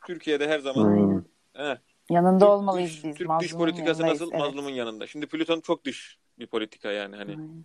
Türkiye'de 0.07 0.49
her 0.49 0.59
zaman 0.59 0.85
Hmm. 0.85 1.23
He, 1.53 1.79
Yanında 2.11 2.39
Türk 2.45 2.49
olmalıyız 2.49 2.91
dış, 2.91 3.05
biz. 3.05 3.17
Türk 3.17 3.31
dış 3.41 3.53
politikası 3.53 4.01
yanındayız, 4.01 4.21
nasıl? 4.21 4.33
evet. 4.33 4.41
Mazlumun 4.41 4.71
yanında. 4.71 5.07
Şimdi 5.07 5.27
Plüton 5.27 5.61
çok 5.61 5.85
dış 5.85 6.19
bir 6.39 6.47
politika 6.47 6.93
yani 6.93 7.17
hani. 7.17 7.31
Aynen. 7.31 7.65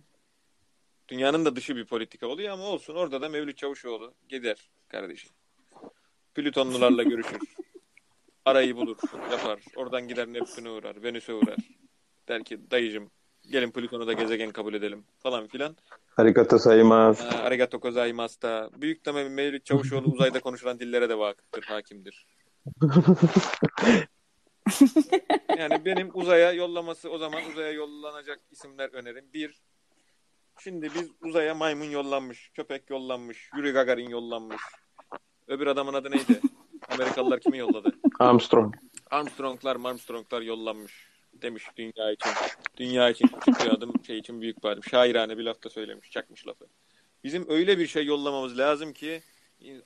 Dünyanın 1.08 1.44
da 1.44 1.56
dışı 1.56 1.76
bir 1.76 1.86
politika 1.86 2.26
oluyor 2.26 2.52
ama 2.52 2.64
olsun. 2.64 2.94
Orada 2.94 3.22
da 3.22 3.28
Mevlüt 3.28 3.56
Çavuşoğlu 3.56 4.14
gider 4.28 4.70
kardeşim. 4.88 5.30
Plütonlularla 6.34 7.02
görüşür. 7.02 7.38
Arayı 8.44 8.76
bulur, 8.76 8.96
yapar. 9.30 9.60
Oradan 9.76 10.08
gider 10.08 10.26
Neptün'e 10.28 10.70
uğrar, 10.70 11.02
Venüs'e 11.02 11.34
uğrar. 11.34 11.56
Der 12.28 12.44
ki 12.44 12.70
dayıcım 12.70 13.10
gelin 13.50 13.70
Plüton'u 13.70 14.06
da 14.06 14.12
gezegen 14.12 14.50
kabul 14.50 14.74
edelim 14.74 15.04
falan 15.18 15.46
filan. 15.46 15.76
Arigato 16.16 16.58
saymaz. 16.58 17.20
Ha, 17.20 17.38
arigato 17.38 17.78
gozaimasu 17.78 18.42
da. 18.42 18.70
Büyük 18.76 19.06
de 19.06 19.12
Mevlüt 19.12 19.66
Çavuşoğlu 19.66 20.06
uzayda 20.06 20.40
konuşulan 20.40 20.78
dillere 20.78 21.08
de 21.08 21.18
vakıftır, 21.18 21.62
hakimdir. 21.62 22.26
Yani 25.58 25.84
benim 25.84 26.10
uzaya 26.14 26.52
yollaması 26.52 27.10
o 27.10 27.18
zaman 27.18 27.42
uzaya 27.52 27.72
yollanacak 27.72 28.40
isimler 28.50 28.88
önerim. 28.88 29.24
Bir, 29.34 29.62
şimdi 30.58 30.88
biz 30.94 31.10
uzaya 31.22 31.54
maymun 31.54 31.84
yollanmış, 31.84 32.50
köpek 32.54 32.90
yollanmış, 32.90 33.50
Yuri 33.56 33.70
Gagarin 33.70 34.08
yollanmış. 34.08 34.62
Öbür 35.46 35.66
adamın 35.66 35.94
adı 35.94 36.10
neydi? 36.10 36.40
Amerikalılar 36.88 37.40
kimi 37.40 37.58
yolladı? 37.58 37.92
Armstrong. 38.18 38.74
Armstronglar, 39.10 39.76
Armstronglar 39.76 40.42
yollanmış 40.42 41.13
demiş 41.44 41.64
dünya 41.76 42.10
için. 42.12 42.30
Dünya 42.76 43.10
için 43.10 43.26
küçük 43.26 43.60
bir 43.64 43.70
adım, 43.70 43.92
şey 44.06 44.18
için 44.18 44.40
büyük 44.40 44.64
bir 44.64 44.68
adım. 44.68 44.84
Şairane 44.84 45.38
bir 45.38 45.42
lafta 45.44 45.70
söylemiş, 45.70 46.10
çakmış 46.10 46.46
lafı. 46.46 46.66
Bizim 47.24 47.50
öyle 47.50 47.78
bir 47.78 47.86
şey 47.86 48.06
yollamamız 48.06 48.58
lazım 48.58 48.92
ki 48.92 49.20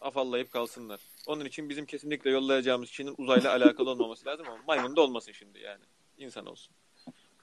afallayıp 0.01 0.53
kalsınlar. 0.53 1.01
Onun 1.27 1.45
için 1.45 1.69
bizim 1.69 1.87
kesinlikle 1.87 2.31
yollayacağımız 2.31 2.91
kişinin 2.91 3.15
uzayla 3.19 3.53
alakalı 3.53 3.91
olmaması 3.91 4.27
lazım 4.27 4.47
ama 4.49 4.59
maymun 4.67 4.97
da 4.97 5.01
olmasın 5.01 5.33
şimdi 5.33 5.59
yani. 5.59 5.85
İnsan 6.19 6.47
olsun. 6.47 6.75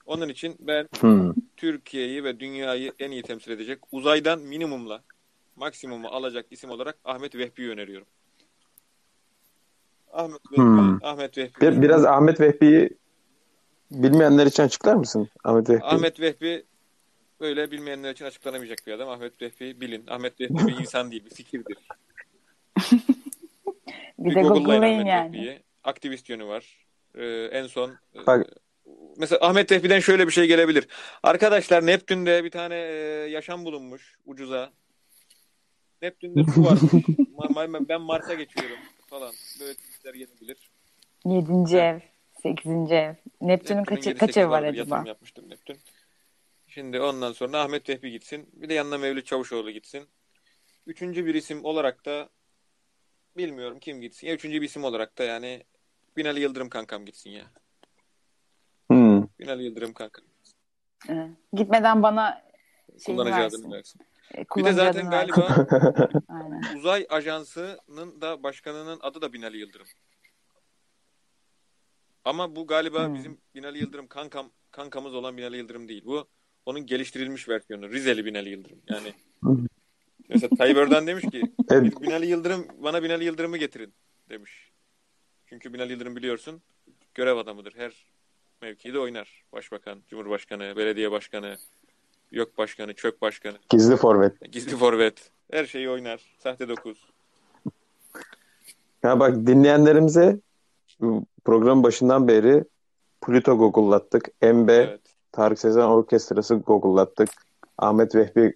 Onun 0.06 0.28
için 0.28 0.56
ben 0.60 0.88
Hmm. 1.00 1.32
Türkiye'yi 1.56 2.24
ve 2.24 2.40
dünyayı 2.40 2.92
en 2.98 3.10
iyi 3.10 3.22
temsil 3.22 3.50
edecek 3.50 3.78
uzaydan 3.92 4.38
minimumla 4.40 5.02
maksimumu 5.56 6.08
alacak 6.08 6.46
isim 6.50 6.70
olarak 6.70 6.98
Ahmet 7.04 7.34
Vehbi'yi 7.34 7.70
öneriyorum. 7.70 8.06
Ahmet 10.12 10.40
Vehbi, 10.52 10.56
Hmm. 10.62 11.04
Ahmet 11.04 11.38
Vehbi. 11.38 11.60
Bir- 11.60 11.82
biraz 11.82 12.04
Ahmet 12.04 12.40
Vehbi'yi 12.40 12.90
bilmeyenler 13.90 14.46
için 14.46 14.62
açıklar 14.62 14.94
mısın? 14.94 15.28
Ahmet 15.44 15.70
Vehbi. 15.70 15.84
Ahmet 15.84 16.20
Vehbi 16.20 16.64
böyle 17.40 17.70
bilmeyenler 17.70 18.12
için 18.12 18.24
açıklanamayacak 18.24 18.78
bir 18.86 18.92
adam. 18.92 19.08
Ahmet 19.08 19.42
Vehbi 19.42 19.80
bilin. 19.80 20.06
Ahmet 20.06 20.40
Vehbi 20.40 20.66
bir 20.66 20.80
insan 20.80 21.10
değil, 21.10 21.24
bir 21.24 21.30
fikirdir. 21.34 21.76
Bir 22.78 22.98
Bir 24.18 24.34
de 24.34 24.42
Google'layın 24.42 24.82
Ahmet 24.82 25.06
yani. 25.06 25.36
Vehbi'yi. 25.36 25.62
Aktivist 25.84 26.28
yönü 26.28 26.46
var. 26.46 26.86
Ee, 27.14 27.24
en 27.52 27.66
son 27.66 27.90
e, 27.90 28.26
Bak- 28.26 28.46
mesela 29.16 29.46
Ahmet 29.46 29.72
Vehbi'den 29.72 30.00
şöyle 30.00 30.26
bir 30.26 30.32
şey 30.32 30.46
gelebilir. 30.46 30.88
Arkadaşlar 31.22 31.86
Neptün'de 31.86 32.44
bir 32.44 32.50
tane 32.50 32.74
e, 32.74 32.94
yaşam 33.30 33.64
bulunmuş 33.64 34.16
ucuza. 34.26 34.72
Neptün'de 36.02 36.44
su 36.52 36.60
ma- 36.60 37.88
ben 37.88 38.00
Mars'a 38.00 38.34
geçiyorum 38.34 38.78
falan. 39.06 39.32
Böyle 39.60 39.74
tweetler 39.74 40.14
gelebilir. 40.14 40.70
Yedinci 41.24 41.76
ev. 41.76 42.00
Sekizinci 42.50 42.94
ev. 42.94 43.14
Neptün'ün 43.40 43.84
kaç 43.84 44.04
sekiz 44.04 44.36
ev 44.36 44.50
var 44.50 44.62
acaba? 44.62 45.04
Yapmıştım 45.06 45.50
Neptün. 45.50 45.78
Şimdi 46.66 47.00
ondan 47.00 47.32
sonra 47.32 47.60
Ahmet 47.60 47.88
Vehbi 47.88 48.10
gitsin. 48.10 48.48
Bir 48.52 48.68
de 48.68 48.74
yanına 48.74 48.98
Mevlüt 48.98 49.26
Çavuşoğlu 49.26 49.70
gitsin. 49.70 50.08
Üçüncü 50.86 51.26
bir 51.26 51.34
isim 51.34 51.64
olarak 51.64 52.04
da 52.06 52.28
bilmiyorum 53.36 53.78
kim 53.80 54.00
gitsin. 54.00 54.26
Ya 54.26 54.34
üçüncü 54.34 54.60
bir 54.60 54.66
isim 54.66 54.84
olarak 54.84 55.18
da 55.18 55.24
yani 55.24 55.62
Binali 56.16 56.40
Yıldırım 56.40 56.68
kankam 56.68 57.04
gitsin 57.06 57.30
ya. 57.30 57.44
Hmm. 58.90 59.22
Binali 59.38 59.64
Yıldırım 59.64 59.92
kankam. 59.92 60.24
Evet. 61.08 61.30
Gitmeden 61.52 62.02
bana 62.02 62.42
şeyini 63.06 63.20
Kullanıcı 63.20 63.36
versin. 63.42 63.62
adını 63.62 63.74
versin. 63.76 64.00
E, 64.34 64.44
Bir 64.56 64.64
de 64.64 64.72
zaten 64.72 65.10
galiba 65.10 65.66
Aynen. 66.28 66.76
uzay 66.76 67.06
ajansının 67.08 68.20
da 68.20 68.42
başkanının 68.42 68.98
adı 69.02 69.20
da 69.22 69.32
Binali 69.32 69.58
Yıldırım. 69.58 69.86
Ama 72.26 72.56
bu 72.56 72.66
galiba 72.66 73.06
Hmm. 73.06 73.14
bizim 73.14 73.38
Binali 73.54 73.78
Yıldırım 73.78 74.06
kankam 74.06 74.50
kankamız 74.70 75.14
olan 75.14 75.36
Binali 75.36 75.56
Yıldırım 75.56 75.88
değil. 75.88 76.02
Bu 76.06 76.26
onun 76.66 76.86
geliştirilmiş 76.86 77.48
versiyonu. 77.48 77.90
Rizeli 77.92 78.24
Binali 78.24 78.48
Yıldırım. 78.48 78.78
Yani 78.88 79.12
mesela 80.28 80.56
Tayyip 80.58 80.76
Erdoğan 80.78 81.06
demiş 81.06 81.24
ki 81.32 81.42
Evet. 81.70 82.00
Binali 82.02 82.26
Yıldırım 82.26 82.66
bana 82.78 83.02
Binali 83.02 83.24
Yıldırım'ı 83.24 83.56
getirin 83.56 83.92
demiş. 84.30 84.70
Çünkü 85.46 85.72
Binali 85.72 85.92
Yıldırım 85.92 86.16
biliyorsun 86.16 86.62
görev 87.14 87.36
adamıdır. 87.36 87.72
Her 87.76 87.92
mevkide 88.62 88.98
oynar. 88.98 89.44
Başbakan, 89.52 89.98
Cumhurbaşkanı, 90.08 90.76
belediye 90.76 91.10
başkanı, 91.10 91.56
yok 92.32 92.58
başkanı, 92.58 92.94
çök 92.94 93.22
başkanı, 93.22 93.56
Gizli 93.70 93.96
forvet. 93.96 94.52
gizli 94.52 94.76
forvet. 94.76 95.30
Her 95.50 95.64
şeyi 95.66 95.90
oynar. 95.90 96.20
Sahte 96.38 96.68
dokuz. 96.68 97.06
Ya 99.02 99.20
bak 99.20 99.46
dinleyenlerimize 99.46 100.40
bu 101.00 101.24
programın 101.44 101.82
başından 101.82 102.28
beri 102.28 102.64
Pluto 103.20 103.58
google'lattık. 103.58 104.28
MB, 104.42 104.68
Evet. 104.68 105.00
Tarık 105.32 105.58
Sezen 105.58 105.82
Orkestrası 105.86 106.54
google'lattık. 106.54 107.28
Ahmet 107.78 108.14
Vehbi 108.14 108.54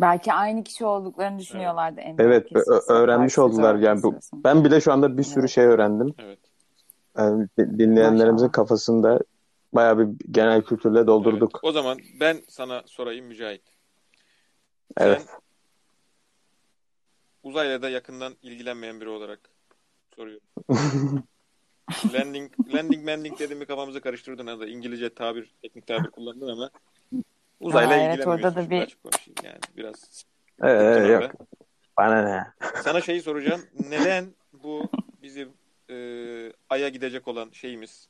Belki 0.00 0.32
aynı 0.32 0.64
kişi 0.64 0.84
olduklarını 0.84 1.38
düşünüyorlardı. 1.38 2.00
Evet, 2.18 2.46
ö- 2.56 2.80
öğrenmiş 2.94 3.34
Tarık 3.34 3.50
oldular. 3.50 3.74
Yani 3.74 4.02
bu, 4.02 4.14
ben 4.34 4.64
bile 4.64 4.80
şu 4.80 4.92
anda 4.92 5.18
bir 5.18 5.22
sürü 5.22 5.40
Evet. 5.40 5.50
şey 5.50 5.64
öğrendim. 5.64 6.14
Evet. 6.18 6.38
Yani 7.18 7.48
di- 7.58 7.78
dinleyenlerimizin 7.78 8.32
Maşallah. 8.46 8.52
kafasında 8.52 9.20
bayağı 9.72 9.98
bir 9.98 10.08
genel 10.30 10.62
kültürle 10.62 11.06
doldurduk. 11.06 11.50
Evet. 11.54 11.64
O 11.64 11.72
zaman 11.72 11.98
ben 12.20 12.36
sana 12.48 12.82
sorayım 12.86 13.26
Mücahit. 13.26 13.62
Evet. 14.96 15.22
Sen 15.26 15.38
uzayla 17.42 17.82
da 17.82 17.88
yakından 17.90 18.32
ilgilenmeyen 18.42 19.00
biri 19.00 19.08
olarak 19.08 19.40
soruyorum. 20.16 20.46
landing, 22.12 22.52
landing, 22.68 23.08
landing 23.08 23.38
dediğimi 23.38 23.66
kafamızı 23.66 24.00
karıştırdın. 24.00 24.46
Ha 24.46 24.60
da 24.60 24.66
İngilizce 24.66 25.14
tabir, 25.14 25.50
teknik 25.62 25.86
tabir 25.86 26.10
kullandın 26.10 26.48
ama 26.48 26.70
uzayla 27.60 27.90
Aa, 27.94 27.96
evet, 28.14 28.26
orada 28.26 28.54
da 28.54 28.70
bir- 28.70 28.80
açık 28.82 29.02
konuşayım 29.02 29.36
yani 29.44 29.58
biraz. 29.76 30.24
Evet, 30.62 30.96
Sonra 30.96 31.12
yok. 31.12 31.32
Bana 31.98 32.22
ne? 32.22 32.46
Sana 32.82 33.00
şeyi 33.00 33.22
soracağım. 33.22 33.62
Neden 33.90 34.34
bu 34.52 34.88
bizim 35.22 35.48
e, 35.90 35.96
Ay'a 36.70 36.88
gidecek 36.88 37.28
olan 37.28 37.50
şeyimiz 37.52 38.08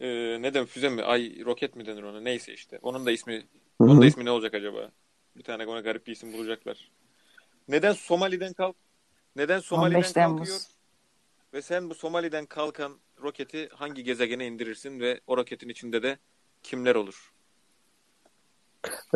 e, 0.00 0.06
neden 0.42 0.64
füze 0.66 0.88
mi? 0.88 1.02
Ay 1.02 1.44
roket 1.44 1.76
mi 1.76 1.86
denir 1.86 2.02
ona? 2.02 2.20
Neyse 2.20 2.52
işte. 2.52 2.78
Onun 2.82 3.06
da 3.06 3.10
ismi 3.10 3.36
Hı 3.36 3.84
onun 3.84 4.02
da 4.02 4.06
ismi 4.06 4.24
ne 4.24 4.30
olacak 4.30 4.54
acaba? 4.54 4.90
Bir 5.36 5.42
tane 5.42 5.66
ona 5.66 5.80
garip 5.80 6.06
bir 6.06 6.12
isim 6.12 6.32
bulacaklar. 6.32 6.90
Neden 7.68 7.92
Somali'den 7.92 8.52
kalk? 8.52 8.76
Neden 9.36 9.60
Somali'den 9.60 9.96
15 9.98 10.12
Temmuz. 10.12 10.68
Ve 11.54 11.62
sen 11.62 11.90
bu 11.90 11.94
Somali'den 11.94 12.46
kalkan 12.46 12.92
roketi 13.22 13.68
hangi 13.72 14.04
gezegene 14.04 14.46
indirirsin 14.46 15.00
ve 15.00 15.20
o 15.26 15.36
roketin 15.36 15.68
içinde 15.68 16.02
de 16.02 16.18
kimler 16.62 16.94
olur? 16.94 17.32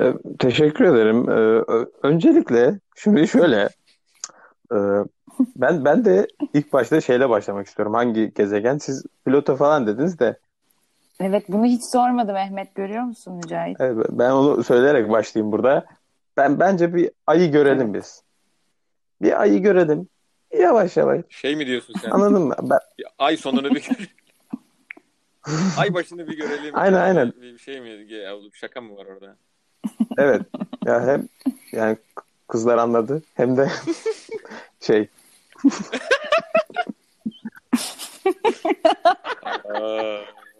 Ee, 0.00 0.14
Teşekkür 0.38 0.84
ederim. 0.84 1.28
Ö- 1.28 1.86
öncelikle 2.02 2.80
şimdi 2.96 3.28
şöyle 3.28 3.68
e, 4.72 4.76
ben 5.56 5.84
ben 5.84 6.04
de 6.04 6.26
ilk 6.54 6.72
başta 6.72 7.00
şeyle 7.00 7.28
başlamak 7.30 7.66
istiyorum. 7.66 7.94
Hangi 7.94 8.34
gezegen? 8.34 8.78
Siz 8.78 9.06
Plüto 9.24 9.56
falan 9.56 9.86
dediniz 9.86 10.18
de 10.18 10.38
Evet 11.20 11.44
bunu 11.48 11.64
hiç 11.64 11.82
sormadı 11.92 12.32
Mehmet 12.32 12.74
görüyor 12.74 13.02
musun 13.02 13.34
Mücahit? 13.34 13.80
evet, 13.80 14.06
ben 14.10 14.30
onu 14.30 14.64
söyleyerek 14.64 15.10
başlayayım 15.10 15.52
burada. 15.52 15.86
Ben 16.36 16.60
bence 16.60 16.94
bir 16.94 17.10
ayı 17.26 17.52
görelim 17.52 17.94
biz. 17.94 18.22
Bir 19.22 19.40
ayı 19.40 19.62
görelim. 19.62 20.08
Yavaş 20.58 20.96
yavaş. 20.96 21.20
Şey 21.28 21.56
mi 21.56 21.66
diyorsun 21.66 21.94
sen? 22.02 22.10
Anladın 22.10 22.42
mı? 22.42 22.54
Ben, 22.62 22.78
Bir 22.98 23.06
ay 23.18 23.36
sonunu 23.36 23.74
bir 23.74 23.88
ay 25.78 25.94
başını 25.94 26.28
bir 26.28 26.36
görelim. 26.36 26.76
Aynen, 26.78 27.00
aynen. 27.00 27.32
Bir 27.42 27.58
şey 27.58 27.80
mi? 27.80 27.88
Ya, 28.14 28.34
şaka 28.54 28.80
mı 28.80 28.96
var 28.96 29.06
orada? 29.06 29.36
evet. 30.18 30.42
Ya 30.86 31.06
hem 31.06 31.28
yani 31.72 31.96
kızlar 32.48 32.78
anladı 32.78 33.22
hem 33.34 33.56
de 33.56 33.68
şey 34.80 35.08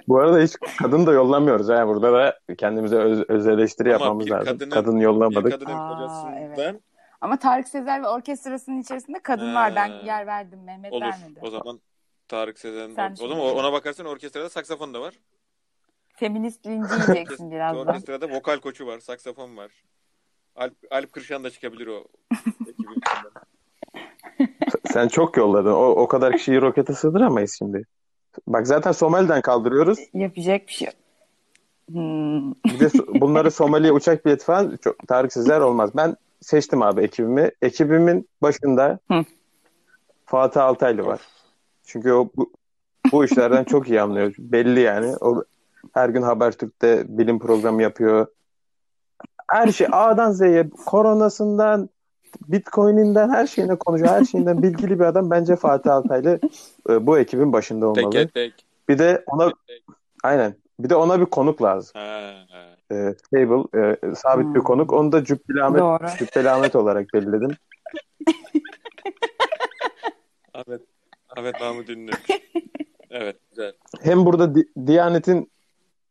bu 0.08 0.18
arada 0.20 0.38
hiç 0.40 0.52
kadın 0.78 1.06
da 1.06 1.12
yollamıyoruz. 1.12 1.68
Yani 1.68 1.88
burada 1.88 2.12
da 2.12 2.38
kendimize 2.58 2.96
öz, 2.96 3.24
öz 3.28 3.46
eleştiri 3.46 3.88
Ama 3.94 4.04
yapmamız 4.04 4.26
bir 4.26 4.30
lazım. 4.30 4.46
kadının- 4.58 4.70
Kadın 4.70 4.96
bir 4.96 5.04
yollamadık. 5.04 5.52
kadının 5.52 5.70
Aa, 5.74 5.94
kocasından 5.94 6.36
evet. 6.36 6.80
Ama 7.20 7.38
Tarık 7.38 7.68
Sezer 7.68 8.02
ve 8.02 8.08
orkestrasının 8.08 8.80
içerisinde 8.80 9.18
kadın 9.22 9.54
var. 9.54 9.76
Ben 9.76 9.88
Ha. 9.90 10.00
yer 10.04 10.26
verdim. 10.26 10.64
Mehmet 10.64 10.92
olur. 10.92 11.02
vermedi. 11.02 11.40
O 11.42 11.50
zaman 11.50 11.80
Tarık 12.28 12.58
Sezen. 12.58 12.94
Sen 12.94 13.14
o 13.20 13.28
zaman 13.28 13.44
ona 13.56 13.72
bakarsan 13.72 14.06
orkestrada 14.06 14.48
saksafon 14.48 14.94
da 14.94 15.00
var. 15.00 15.14
Feminist 16.16 16.66
linci 16.66 16.94
yiyeceksin 16.94 17.50
birazdan. 17.50 17.86
Orkestrada 17.86 18.30
vokal 18.30 18.58
koçu 18.58 18.86
var, 18.86 18.98
saksafon 18.98 19.56
var. 19.56 19.70
Alp, 20.56 20.74
Alp 20.90 21.12
Kırşan 21.12 21.44
da 21.44 21.50
çıkabilir 21.50 21.86
o 21.86 22.04
ekibin. 22.68 23.02
Sen 24.92 25.08
çok 25.08 25.36
yolladın. 25.36 25.72
O, 25.72 25.84
o 25.86 26.08
kadar 26.08 26.36
kişiyi 26.36 26.60
rokete 26.60 26.94
sığdıramayız 26.94 27.54
şimdi. 27.58 27.84
Bak 28.46 28.66
zaten 28.66 28.92
Somali'den 28.92 29.40
kaldırıyoruz. 29.40 29.98
Yapacak 30.14 30.68
bir 30.68 30.72
şey 30.72 30.86
yok. 30.86 30.94
Hmm. 31.88 32.52
Bir 32.54 32.80
de 32.80 32.90
bunları 33.20 33.50
Somali'ye 33.60 33.92
uçak 33.92 34.26
bileti 34.26 34.44
falan 34.44 34.76
çok 34.76 35.08
Tarık 35.08 35.32
Sezer 35.32 35.60
olmaz. 35.60 35.90
Ben 35.96 36.16
seçtim 36.40 36.82
abi 36.82 37.00
ekibimi. 37.00 37.50
Ekibimin 37.62 38.28
başında 38.42 38.98
Hı. 39.10 39.24
Fatih 40.26 40.64
Altaylı 40.64 41.06
var. 41.06 41.20
Çünkü 41.84 42.12
o 42.12 42.28
bu, 42.36 42.52
bu 43.12 43.24
işlerden 43.24 43.64
çok 43.64 43.88
iyi 43.88 44.00
anlıyor. 44.00 44.34
Belli 44.38 44.80
yani. 44.80 45.16
O 45.20 45.44
her 45.94 46.08
gün 46.08 46.22
Habertürk'te 46.22 47.04
bilim 47.08 47.38
programı 47.38 47.82
yapıyor. 47.82 48.26
Her 49.48 49.72
şey 49.72 49.86
A'dan 49.92 50.32
Z'ye 50.32 50.70
koronasından 50.86 51.88
Bitcoin'inden 52.48 53.28
her 53.30 53.46
şeyine 53.46 53.76
konuşuyor. 53.76 54.10
Her 54.10 54.24
şeyinden 54.24 54.62
bilgili 54.62 55.00
bir 55.00 55.04
adam. 55.04 55.30
Bence 55.30 55.56
Fatih 55.56 55.94
Altaylı 55.94 56.40
e, 56.90 57.06
bu 57.06 57.18
ekibin 57.18 57.52
başında 57.52 57.86
olmalı. 57.86 58.10
Tek 58.10 58.34
tek. 58.34 58.66
Bir 58.88 58.98
de 58.98 59.24
ona 59.26 59.52
aynen. 60.22 60.54
Bir 60.80 60.90
de 60.90 60.96
ona 60.96 61.20
bir 61.20 61.26
konuk 61.26 61.62
lazım. 61.62 61.92
Ha, 61.94 62.32
ha. 62.50 62.77
E, 62.92 63.14
Cable 63.34 63.80
e, 63.82 64.14
sabit 64.14 64.46
bir 64.46 64.58
Hmm. 64.58 64.64
konuk. 64.64 64.92
Onu 64.92 65.12
da 65.12 65.24
Cübbeli 65.24 65.62
Ahmet, 65.62 65.80
Doğru. 65.80 66.06
Cübbeli 66.18 66.50
Ahmet 66.50 66.76
olarak 66.76 67.06
belirledim. 67.14 67.50
Ahmet, 70.54 70.80
Ahmet 71.36 71.60
Mahmut 71.60 71.88
Ünlü. 71.90 72.10
Evet, 73.10 73.36
güzel. 73.50 73.72
Hem 74.02 74.24
burada 74.26 74.54
Di- 74.54 74.86
Diyanet'in 74.86 75.50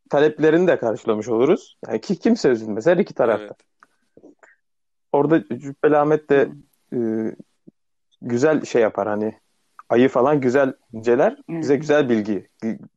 taleplerini 0.09 0.67
de 0.67 0.79
karşılamış 0.79 1.27
oluruz. 1.27 1.77
Yani 1.87 2.01
ki 2.01 2.19
kimse 2.19 2.49
üzülmez. 2.49 2.87
Her 2.87 2.97
iki 2.97 3.13
tarafta. 3.13 3.43
Evet. 3.43 3.57
Orada 5.11 5.43
Cübbeli 5.57 5.97
Ahmet 5.97 6.29
de 6.29 6.49
e, 6.93 6.97
güzel 8.21 8.65
şey 8.65 8.81
yapar 8.81 9.07
hani 9.07 9.37
ayı 9.89 10.09
falan 10.09 10.41
güzel 10.41 10.73
inceler. 10.93 11.37
Bize 11.49 11.75
güzel 11.75 12.09
bilgi 12.09 12.49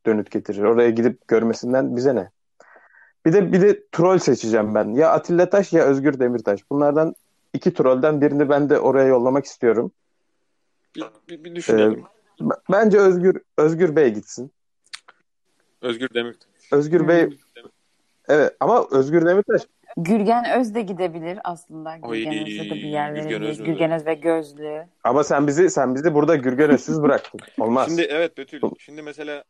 dönüt 0.05 0.31
getirir. 0.31 0.63
Oraya 0.63 0.89
gidip 0.89 1.27
görmesinden 1.27 1.95
bize 1.95 2.15
ne? 2.15 2.29
Bir 3.25 3.33
de 3.33 3.51
bir 3.51 3.61
de 3.61 3.83
troll 3.91 4.17
seçeceğim 4.17 4.75
ben. 4.75 4.93
Ya 4.93 5.09
Atilla 5.11 5.49
Taş 5.49 5.73
ya 5.73 5.83
Özgür 5.83 6.19
Demirtaş. 6.19 6.69
Bunlardan 6.71 7.15
iki 7.53 7.73
trollden 7.73 8.21
birini 8.21 8.49
ben 8.49 8.69
de 8.69 8.79
oraya 8.79 9.07
yollamak 9.07 9.45
istiyorum. 9.45 9.91
Bir, 10.95 11.03
bir, 11.29 11.43
bir 11.43 11.55
düşünelim. 11.55 12.03
B- 12.41 12.53
Bence 12.71 12.99
Özgür 12.99 13.41
Özgür 13.57 13.95
Bey 13.95 14.13
gitsin. 14.13 14.51
Özgür 15.81 16.09
Demirtaş. 16.13 16.47
Özgür. 16.71 17.07
Bey 17.07 17.37
evet 18.27 18.55
ama 18.59 18.85
Özgür 18.91 19.25
Demirtaş 19.25 19.61
Gürgen 19.97 20.59
Öz 20.59 20.75
de 20.75 20.81
gidebilir 20.81 21.39
aslında. 21.43 21.97
Oy, 22.01 22.17
Gürgen 22.23 22.41
Öz'e 22.47 22.69
de 22.69 22.75
bir 22.75 22.81
yer 22.89 23.13
Gürgen. 23.15 23.41
Öz? 23.41 23.63
Gürgen 23.63 23.91
Öz 23.91 24.05
ve 24.05 24.13
Gözlü. 24.13 24.85
ama 25.03 25.23
sen 25.23 25.47
bizi 25.47 25.69
sen 25.69 25.95
bizi 25.95 26.13
burada 26.13 26.35
Gürgen 26.35 26.69
Özsüz 26.69 27.01
bıraktın. 27.01 27.39
Olmaz. 27.59 27.87
Şimdi 27.87 28.01
evet 28.01 28.37
Betül. 28.37 28.61
Şimdi 28.79 29.01
mesela 29.01 29.43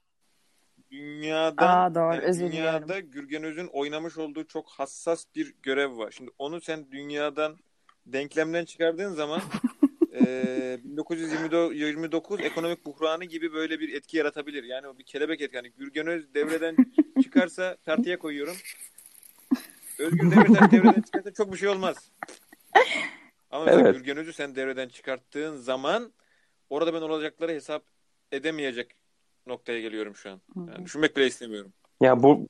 dünyada 0.92 1.70
Aa 1.70 1.96
doğru 1.96 2.14
yani 2.14 2.24
özür 2.24 2.52
dünyada 2.52 2.88
diliyorum. 2.88 3.12
Gürgen 3.12 3.44
Öz'ün 3.44 3.68
oynamış 3.68 4.18
olduğu 4.18 4.48
çok 4.48 4.70
hassas 4.70 5.26
bir 5.36 5.56
görev 5.64 5.98
var. 5.98 6.12
Şimdi 6.12 6.32
onu 6.38 6.62
sen 6.62 6.92
dünyadan 6.92 7.58
denklemden 8.06 8.66
çıkardığın 8.66 9.14
zaman 9.14 9.42
eee 10.14 10.80
1929 10.84 12.42
ekonomik 12.42 12.86
buhranı 12.86 13.26
gibi 13.26 13.54
böyle 13.54 13.80
bir 13.80 13.94
etki 13.94 14.18
yaratabilir. 14.18 14.64
Yani 14.64 14.88
o 14.88 14.98
bir 14.98 15.04
kelebek 15.04 15.42
etki. 15.42 15.56
Yani 15.56 15.72
Gürgen 15.78 16.08
Öz 16.08 16.34
devreden 16.34 16.76
çıkarsa 17.24 17.78
tartıya 17.86 18.20
koyuyorum. 18.20 18.56
Özgür 20.00 20.32
Demirtaş 20.32 20.72
devreden 20.72 21.02
çıkarsa 21.02 21.34
çok 21.34 21.54
bir 21.54 21.58
şey 21.58 21.70
olmaz. 21.70 22.12
Ama 23.52 23.72
Evet. 23.72 23.96
Gürgen 23.96 24.18
Öz'ü 24.18 24.34
sen 24.34 24.56
devreden 24.56 24.90
çıkarttığın 24.90 25.58
zaman 25.58 26.14
orada 26.70 26.94
ben 26.94 27.02
olacakları 27.02 27.52
hesap 27.52 27.84
edemeyecek 28.32 29.01
noktaya 29.48 29.82
geliyorum 29.82 30.16
şu 30.16 30.30
an. 30.32 30.42
Yani 30.56 30.86
düşünmek 30.86 31.18
bile 31.18 31.28
istemiyorum. 31.28 31.74
Ya 32.02 32.24
bu 32.24 32.48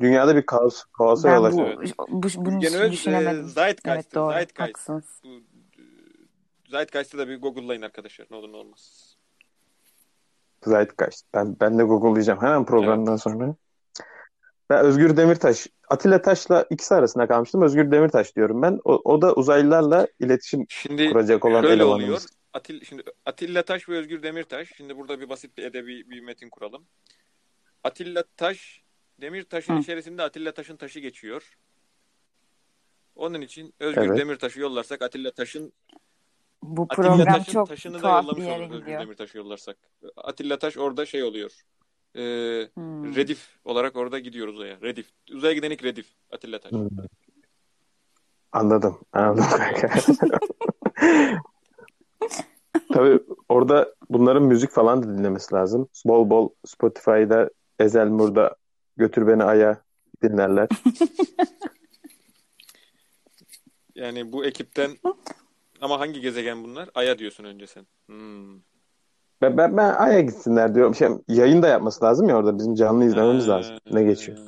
dünyada 0.00 0.36
bir 0.36 0.46
kaos, 0.46 0.84
kaosa 0.84 1.30
yol 1.34 1.44
Ben 1.44 1.52
bu, 1.52 1.62
açıyor. 1.62 1.94
bu, 2.08 2.22
bunu 2.36 2.60
Gene 2.60 2.76
öz, 2.76 2.92
düşünemedim. 2.92 3.44
e, 3.44 3.48
Zeitgeist, 3.48 3.86
Evet 3.88 4.14
doğru. 4.14 4.32
Zeitgeist. 4.32 4.60
Haklısınız. 4.60 5.04
Bu, 5.24 5.28
e, 5.28 5.82
Zeitgeist'ı 6.70 7.18
da 7.18 7.28
bir 7.28 7.40
Google'layın 7.40 7.82
arkadaşlar. 7.82 8.26
Ne 8.30 8.36
olur 8.36 8.52
ne 8.52 8.56
olmaz. 8.56 9.16
Zeitgeist. 10.66 11.26
Ben, 11.34 11.56
ben 11.60 11.78
de 11.78 11.82
Google'layacağım 11.82 12.40
hemen 12.42 12.64
programdan 12.66 13.16
sonra. 13.16 13.54
Ben 14.70 14.84
Özgür 14.84 15.16
Demirtaş, 15.16 15.66
Atilla 15.88 16.22
Taş'la 16.22 16.66
ikisi 16.70 16.94
arasında 16.94 17.26
kalmıştım. 17.28 17.62
Özgür 17.62 17.90
Demirtaş 17.90 18.36
diyorum 18.36 18.62
ben. 18.62 18.80
O, 18.84 19.00
o 19.04 19.22
da 19.22 19.34
uzaylılarla 19.34 20.06
iletişim 20.20 20.66
Şimdi 20.68 21.08
kuracak 21.12 21.44
olan 21.44 21.62
şöyle 21.62 21.74
elemanımız. 21.74 22.04
oluyor. 22.04 22.20
Atil, 22.52 22.84
şimdi 22.84 23.02
Atilla 23.26 23.62
Taş 23.62 23.88
ve 23.88 23.96
Özgür 23.98 24.22
Demirtaş. 24.22 24.72
Şimdi 24.76 24.96
burada 24.96 25.20
bir 25.20 25.28
basit 25.28 25.58
bir 25.58 25.62
edebi 25.62 26.10
bir 26.10 26.20
metin 26.20 26.50
kuralım. 26.50 26.86
Atilla 27.84 28.24
Taş, 28.36 28.82
Demirtaş'ın 29.20 29.76
Hı. 29.76 29.80
içerisinde 29.80 30.22
Atilla 30.22 30.54
Taş'ın 30.54 30.76
taşı 30.76 31.00
geçiyor. 31.00 31.58
Onun 33.16 33.40
için 33.40 33.74
Özgür 33.80 34.02
Evet. 34.02 34.18
Demirtaş'ı 34.18 34.60
yollarsak 34.60 35.02
Atilla 35.02 35.30
Taş'ın 35.30 35.72
Bu 36.62 36.86
Atilla 36.90 37.08
program 37.08 37.24
Taş'ın 37.34 37.52
çok 37.52 37.68
taşını 37.68 37.94
da 37.94 37.98
tuhaf 37.98 38.22
bir 38.22 38.28
yollamış 38.28 38.46
yere 38.46 38.66
olur 38.66 38.80
gidiyor. 38.80 39.00
Demirtaş'ı 39.00 39.38
yollarsak. 39.38 39.76
Atilla 40.16 40.58
Taş 40.58 40.76
orada 40.76 41.06
şey 41.06 41.22
oluyor. 41.22 41.62
Ee, 42.16 42.68
Hmm. 42.74 43.16
Redif 43.16 43.58
olarak 43.64 43.96
orada 43.96 44.18
gidiyor 44.18 44.48
uzaya. 44.48 44.80
Redif. 44.80 45.06
Uzaya 45.32 45.54
giden 45.54 45.70
ilk 45.70 45.84
Redif. 45.84 46.06
Atilla 46.30 46.60
Taş. 46.60 46.72
Hmm. 46.72 46.88
Anladım. 48.52 49.00
Anladım 49.12 49.44
kanka. 49.50 49.88
Tabii 52.92 53.20
orada 53.48 53.94
bunların 54.10 54.42
müzik 54.42 54.70
falan 54.70 55.02
da 55.02 55.18
dinlemesi 55.18 55.54
lazım. 55.54 55.88
Bol 56.06 56.30
bol 56.30 56.48
Spotify'da 56.64 57.50
Ezel 57.78 58.08
Mur'da 58.08 58.56
Götür 58.96 59.26
Beni 59.26 59.44
Ay'a 59.44 59.82
dinlerler. 60.22 60.68
Yani 63.94 64.32
bu 64.32 64.44
ekipten 64.44 64.90
ama 65.80 66.00
hangi 66.00 66.20
gezegen 66.20 66.64
bunlar? 66.64 66.88
Ay'a 66.94 67.18
diyorsun 67.18 67.44
önce 67.44 67.66
sen. 67.66 67.86
Hmm. 68.06 68.60
Ben, 69.42 69.56
ben, 69.56 69.76
ben 69.76 69.94
Ay'a 69.94 70.20
gitsinler 70.20 70.74
diyorum. 70.74 70.94
Şey, 70.94 71.08
yayın 71.28 71.62
da 71.62 71.68
yapması 71.68 72.04
lazım 72.04 72.28
ya 72.28 72.36
orada. 72.36 72.58
Bizim 72.58 72.74
canlı 72.74 73.04
izlememiz 73.04 73.48
lazım. 73.48 73.76
Ne 73.90 74.02
geçiyor? 74.02 74.38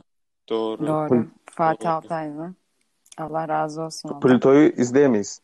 Doğru. 0.48 0.86
Doğru. 0.86 1.26
Fatih. 1.50 1.90
Altaylı. 1.90 2.54
Allah 3.18 3.48
razı 3.48 3.82
olsun. 3.82 4.20
Plüto'yu 4.20 4.68
izleyemeyiz. 4.68 5.40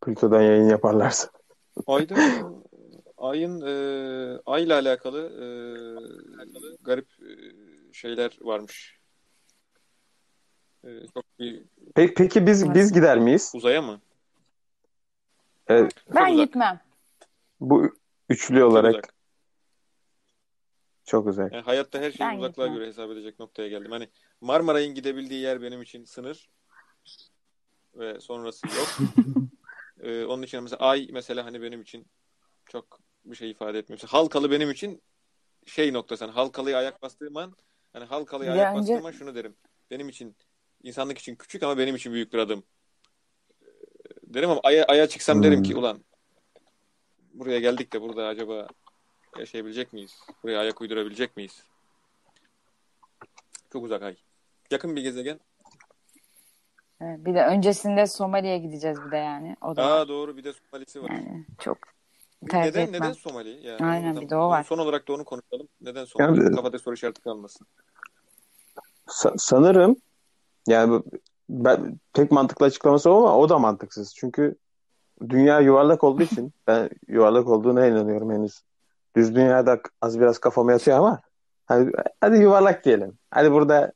Plüto'dan 0.00 0.42
yayın 0.42 0.68
yaparlarsa. 0.68 1.28
Ayda 1.86 2.14
ayın 3.18 3.60
e, 3.60 4.40
ayla 4.46 4.74
alakalı 4.74 5.20
e, 5.20 5.46
garip 6.82 7.08
e, 7.22 7.32
şeyler 7.92 8.38
varmış. 8.40 8.98
E, 10.84 10.88
çok 11.14 11.24
bir 11.38 11.62
Peki, 11.94 12.14
peki 12.14 12.46
biz 12.46 12.74
biz 12.74 12.92
gider 12.92 13.18
miyiz? 13.18 13.52
uzaya 13.54 13.82
mı? 13.82 14.00
Evet, 15.68 15.92
Ben 16.14 16.32
uzak. 16.34 16.46
gitmem. 16.46 16.80
bu 17.60 17.96
üçlü 18.28 18.58
Çok 18.60 18.70
olarak 18.70 18.92
uzak. 18.94 19.14
çok 21.04 21.26
uzak. 21.26 21.52
Yani 21.52 21.62
hayatta 21.62 21.98
her 21.98 22.10
şeyi 22.10 22.20
Ben 22.30 22.36
uzaklığa 22.38 22.66
gitmem. 22.66 22.74
göre 22.74 22.86
hesap 22.86 23.10
edecek 23.10 23.38
noktaya 23.38 23.68
geldim. 23.68 23.90
Hani 23.90 24.08
Marmaray'ın 24.40 24.94
gidebildiği 24.94 25.40
yer 25.40 25.62
benim 25.62 25.82
için 25.82 26.04
sınır 26.04 26.50
ve 27.94 28.20
sonrası 28.20 28.66
yok. 28.66 28.88
Ee, 30.06 30.24
onun 30.24 30.42
için 30.42 30.62
mesela 30.62 30.80
ay 30.80 31.08
mesela 31.12 31.44
hani 31.44 31.62
benim 31.62 31.80
için 31.82 32.06
çok 32.66 33.00
bir 33.24 33.36
şey 33.36 33.50
ifade 33.50 33.78
etmiyor. 33.78 34.00
Mesela 34.02 34.12
Halkalı 34.20 34.50
benim 34.50 34.70
için 34.70 35.02
şey 35.66 35.92
noktası. 35.92 36.24
Hani 36.24 36.34
Halkalı'ya 36.34 36.78
ayak 36.78 37.02
bastığım 37.02 37.36
an 37.36 37.56
hani 37.92 38.04
Halkalı'ya 38.04 38.52
ayak 38.52 38.76
önce- 38.76 38.92
bastığım 38.92 39.06
an 39.06 39.10
şunu 39.10 39.34
derim. 39.34 39.56
Benim 39.90 40.08
için 40.08 40.36
insanlık 40.82 41.18
için 41.18 41.34
küçük 41.36 41.62
ama 41.62 41.78
benim 41.78 41.96
için 41.96 42.12
büyük 42.12 42.32
bir 42.32 42.38
adım. 42.38 42.64
Ee, 43.62 43.66
Derim 44.22 44.50
ama 44.50 44.60
aya, 44.64 44.84
aya 44.84 45.08
çıksam 45.08 45.42
derim 45.42 45.62
ki 45.62 45.72
Hmm. 45.72 45.80
ulan 45.80 46.04
buraya 47.34 47.60
geldik 47.60 47.92
de 47.92 48.00
burada 48.02 48.26
acaba 48.26 48.68
yaşayabilecek 49.38 49.92
miyiz? 49.92 50.20
Buraya 50.42 50.60
ayak 50.60 50.80
uydurabilecek 50.80 51.36
miyiz? 51.36 51.62
Çok 53.72 53.84
uzak 53.84 54.02
ay. 54.02 54.16
Yakın 54.70 54.96
bir 54.96 55.02
gezegen. 55.02 55.40
Evet, 57.00 57.24
Bir 57.26 57.34
de 57.34 57.44
öncesinde 57.46 58.06
Somali'ye 58.06 58.58
gideceğiz 58.58 58.98
bir 59.06 59.10
de 59.10 59.16
yani. 59.16 59.56
O 59.62 59.76
da 59.76 59.84
Aa 59.86 60.08
doğru 60.08 60.36
bir 60.36 60.44
de 60.44 60.52
Somalisi 60.52 61.02
var. 61.02 61.10
yani 61.10 61.46
çok 61.58 61.78
tercih 62.50 62.70
Neden 62.70 62.86
etmem. 62.86 63.00
neden 63.02 63.12
Somali? 63.12 63.66
Yani 63.66 63.84
Aynen, 63.84 64.08
oradan- 64.08 64.22
bir 64.22 64.28
de 64.30 64.36
o 64.36 64.48
var. 64.48 64.62
Son 64.64 64.78
olarak 64.78 65.08
da 65.08 65.12
onu 65.12 65.24
konuşalım. 65.24 65.68
Neden 65.80 66.04
Somali? 66.04 66.42
Yani- 66.44 66.56
Kafada 66.56 66.78
soru 66.78 66.94
işareti 66.94 67.20
kalmasın. 67.22 67.66
Sa- 69.06 69.34
sanırım 69.38 69.96
yani 70.68 71.02
ben 71.48 72.00
tek 72.12 72.30
mantıklı 72.30 72.66
açıklaması 72.66 73.10
o 73.10 73.16
ama 73.18 73.36
o 73.38 73.48
da 73.48 73.58
mantıksız. 73.58 74.14
Çünkü 74.14 74.56
dünya 75.28 75.60
yuvarlak 75.60 76.04
olduğu 76.04 76.22
için 76.42 76.52
ben 76.66 76.90
yuvarlak 77.08 77.46
olduğuna 77.48 77.86
inanıyorum 77.86 78.30
henüz. 78.32 78.62
Düz 79.16 79.34
dünyada 79.34 79.80
az 80.02 80.20
biraz 80.20 80.38
kafama 80.38 80.72
yatıyor 80.72 80.98
ama 80.98 81.20
hadi, 81.66 81.92
hadi 82.20 82.36
yuvarlak 82.36 82.84
diyelim. 82.84 83.18
Hadi 83.30 83.52
burada 83.52 83.92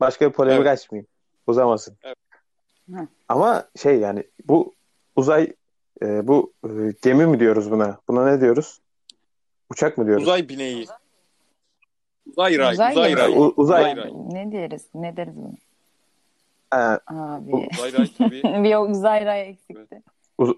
başka 0.00 0.26
bir 0.28 0.32
polemik 0.32 0.60
Evet. 0.66 0.78
açmayayım. 0.78 1.06
Uzamasın. 1.46 1.96
Evet. 2.02 2.16
Hı. 2.90 3.08
Ama 3.28 3.68
şey 3.76 3.98
yani 4.00 4.24
bu 4.48 4.74
uzay 5.16 5.52
e, 6.02 6.28
bu 6.28 6.52
e, 6.64 6.70
gemi 7.02 7.26
mi 7.26 7.40
diyoruz 7.40 7.70
buna? 7.70 7.98
Buna 8.08 8.26
ne 8.30 8.40
diyoruz? 8.40 8.80
Uçak 9.70 9.98
mı 9.98 10.06
diyoruz? 10.06 10.22
Uzay 10.22 10.48
bineği. 10.48 10.86
Uzay 12.26 12.58
ray. 12.58 12.72
Uzay 12.72 12.92
Uzay, 12.92 13.16
ray. 13.16 13.32
U- 13.32 13.54
uzay- 13.56 13.80
Uzay 13.92 13.96
ray. 13.96 14.10
Ne 14.14 14.52
deriz? 14.52 14.86
Ne 14.94 15.16
deriz 15.16 15.36
bunu? 15.36 15.52
Ha, 16.70 17.00
Abi. 17.06 17.68
Uzay 17.74 17.92
ray 17.92 18.08
tabii. 18.18 18.42
bir 18.64 18.76
uzay 18.90 19.24
rayı 19.24 19.44
eksikti. 19.44 20.02
uz- 20.38 20.56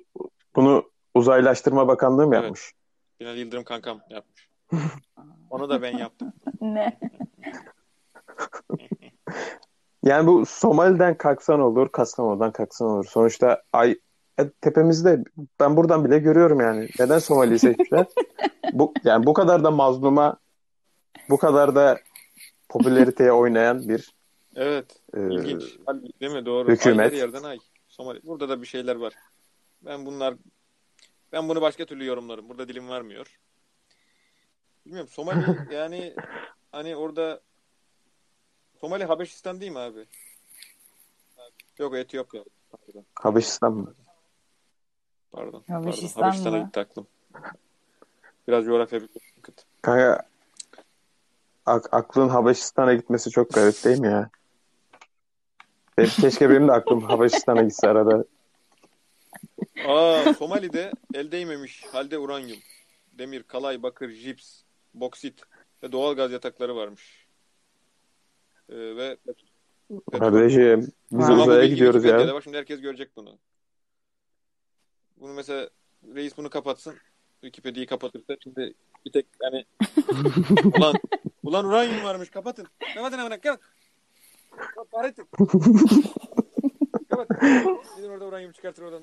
bunu 0.56 0.90
Uzaylaştırma 1.14 1.88
Bakanlığı 1.88 2.26
mı 2.26 2.34
Evet. 2.34 2.42
yapmış? 2.44 2.72
Binali 3.20 3.40
Yıldırım 3.40 3.64
kankam 3.64 4.00
yapmış. 4.10 4.48
Onu 5.50 5.68
da 5.70 5.82
ben 5.82 5.98
yaptım. 5.98 6.32
Ne? 6.60 6.98
Yani 10.04 10.26
bu 10.26 10.46
Somali'den 10.46 11.16
kalksan 11.18 11.60
olur, 11.60 11.88
Kastamonu'dan 11.88 12.52
kalksan 12.52 12.88
olur. 12.88 13.04
Sonuçta 13.04 13.62
ay 13.72 13.98
e, 14.38 14.50
tepemizde 14.50 15.24
ben 15.60 15.76
buradan 15.76 16.04
bile 16.04 16.18
görüyorum 16.18 16.60
yani. 16.60 16.88
Neden 16.98 17.18
Somali'yi 17.18 17.58
seçmişler? 17.58 18.06
bu 18.72 18.94
yani 19.04 19.26
bu 19.26 19.32
kadar 19.32 19.64
da 19.64 19.70
mazluma, 19.70 20.36
bu 21.30 21.38
kadar 21.38 21.74
da 21.74 22.00
popülariteye 22.68 23.32
oynayan 23.32 23.88
bir 23.88 24.14
Evet. 24.56 25.00
e, 25.14 25.20
İlginç. 25.20 25.78
Değil 26.20 26.32
mi? 26.32 26.46
Doğru. 26.46 26.68
Hükümet. 26.68 27.00
Ay 27.00 27.06
her 27.06 27.12
yerden 27.12 27.42
ay. 27.42 27.58
Somali. 27.88 28.20
Burada 28.24 28.48
da 28.48 28.62
bir 28.62 28.66
şeyler 28.66 28.96
var. 28.96 29.12
Ben 29.82 30.06
bunlar 30.06 30.34
ben 31.32 31.48
bunu 31.48 31.60
başka 31.60 31.84
türlü 31.84 32.04
yorumlarım. 32.04 32.48
Burada 32.48 32.68
dilim 32.68 32.88
varmıyor. 32.88 33.38
Bilmiyorum. 34.86 35.10
Somali 35.10 35.44
yani 35.74 36.14
hani 36.72 36.96
orada 36.96 37.40
Somali 38.80 39.04
Habeşistan 39.04 39.60
değil 39.60 39.72
mi 39.72 39.78
abi? 39.78 40.06
Yok 41.78 41.94
Etiyopya. 41.96 42.44
Pardon. 42.70 43.04
Habeşistan 43.14 43.72
mı? 43.72 43.94
Pardon. 45.32 45.64
Habeşistan 45.68 46.20
Pardon. 46.20 46.26
Habeşistan'a 46.26 46.58
gitti 46.58 46.80
aklım. 46.80 47.06
Biraz 48.48 48.64
coğrafya 48.64 49.00
bir 49.02 49.08
sıkıntı. 49.36 49.62
Kanka 49.82 50.26
ak- 51.66 51.94
aklın 51.94 52.28
Habeşistan'a 52.28 52.94
gitmesi 52.94 53.30
çok 53.30 53.50
garip 53.52 53.84
değil 53.84 53.98
mi 54.00 54.06
ya? 54.08 54.30
Keşke 56.20 56.50
benim 56.50 56.68
de 56.68 56.72
aklım 56.72 57.02
Habeşistan'a 57.02 57.62
gitse 57.62 57.88
arada. 57.88 58.24
Aa, 59.86 60.34
Somali'de 60.34 60.92
el 61.14 61.32
değmemiş 61.32 61.84
halde 61.92 62.18
uranyum, 62.18 62.58
demir, 63.12 63.42
kalay, 63.42 63.82
bakır, 63.82 64.10
jips, 64.10 64.62
boksit 64.94 65.42
ve 65.82 65.92
doğal 65.92 66.14
gaz 66.14 66.32
yatakları 66.32 66.76
varmış. 66.76 67.19
Ee, 68.70 68.96
ve 68.96 69.16
Kardeşim 70.18 70.92
biz 71.12 71.28
bu 71.28 71.32
uzaya 71.32 71.66
gidiyoruz 71.66 72.04
ya. 72.04 72.34
Bak 72.34 72.42
şimdi 72.42 72.56
herkes 72.56 72.80
görecek 72.80 73.16
bunu. 73.16 73.38
Bunu 75.16 75.32
mesela 75.32 75.70
reis 76.14 76.36
bunu 76.36 76.50
kapatsın. 76.50 76.94
Wikipedia'yı 77.40 77.86
kapatırsa 77.86 78.36
şimdi 78.42 78.74
bir 79.06 79.12
tek 79.12 79.26
yani 79.42 79.64
ulan 80.78 80.94
ulan 81.42 81.64
uranyum 81.64 82.04
varmış 82.04 82.30
kapatın. 82.30 82.66
Kapatın 82.94 83.18
hemen 83.18 83.40
kalk. 83.40 83.60
Kalk 84.74 84.90
kahretsin. 84.90 85.26
Kapat. 87.10 87.28
Gidin 87.96 88.10
orada 88.10 88.26
uranyum 88.26 88.52
çıkartır 88.52 88.82
oradan 88.82 89.02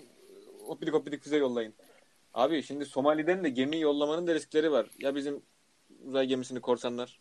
hoppidik 0.66 0.94
hoppidik 0.94 1.24
füze 1.24 1.38
yollayın. 1.38 1.74
Abi 2.34 2.64
şimdi 2.64 2.86
Somali'den 2.86 3.44
de 3.44 3.50
gemi 3.50 3.80
yollamanın 3.80 4.28
da 4.28 4.34
riskleri 4.34 4.72
var. 4.72 4.90
Ya 5.00 5.16
bizim 5.16 5.42
uzay 6.06 6.28
gemisini 6.28 6.62
korsanlar 6.62 7.20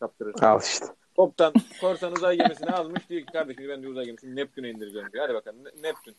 kaptırır. 0.00 0.34
Al 0.42 0.60
işte. 0.62 0.86
Toptan 1.16 1.52
korsan 1.80 2.12
uzay 2.12 2.36
gemisini 2.36 2.70
almış 2.70 3.08
diyor 3.08 3.20
ki 3.26 3.32
kardeşim 3.32 3.68
ben 3.68 3.82
de 3.82 3.88
uzay 3.88 4.04
gemisini 4.04 4.36
Neptün'e 4.36 4.70
indireceğim 4.70 5.08
diyor. 5.12 5.24
Hadi 5.24 5.34
bakalım 5.34 5.64
Ne- 5.64 5.88
Neptün. 5.88 6.16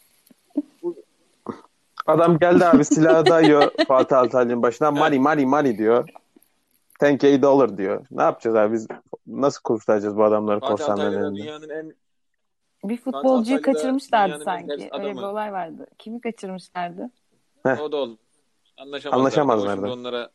Adam 2.08 2.40
geldi 2.40 2.66
abi 2.66 2.86
silahı 2.86 3.26
dayıyor 3.26 3.72
Fatih 3.88 4.18
Altaylı'nın 4.18 4.62
başına. 4.62 4.92
Money 4.92 5.20
money 5.20 5.46
money 5.46 5.78
diyor. 5.78 6.10
10k 7.02 7.42
dollar 7.42 7.78
diyor. 7.78 8.06
Ne 8.12 8.22
yapacağız 8.24 8.56
abi 8.56 8.74
biz 8.74 8.88
nasıl 9.28 9.62
kurtaracağız 9.62 10.18
bu 10.18 10.24
adamları 10.24 10.60
Fatih 10.60 10.72
korsanların 10.72 11.14
elinden? 11.14 11.36
dünyanın 11.36 11.70
en 11.70 11.94
Bir 12.84 12.98
futbolcuyu 12.98 13.62
kaçırmışlardı 13.62 14.44
sanki. 14.44 14.90
Öyle 14.92 15.12
bir 15.14 15.22
olay 15.22 15.54
vardı. 15.54 15.88
Kimi 15.98 16.22
kaçırmışlardı? 16.22 17.10
Heh. 17.64 17.82
o 17.82 17.92
da 17.92 17.98
oldu. 17.98 18.18
Anlaşamazlardı. 18.78 19.22
Anlaşamazlardı. 19.22 19.92
Onlara 19.92 20.30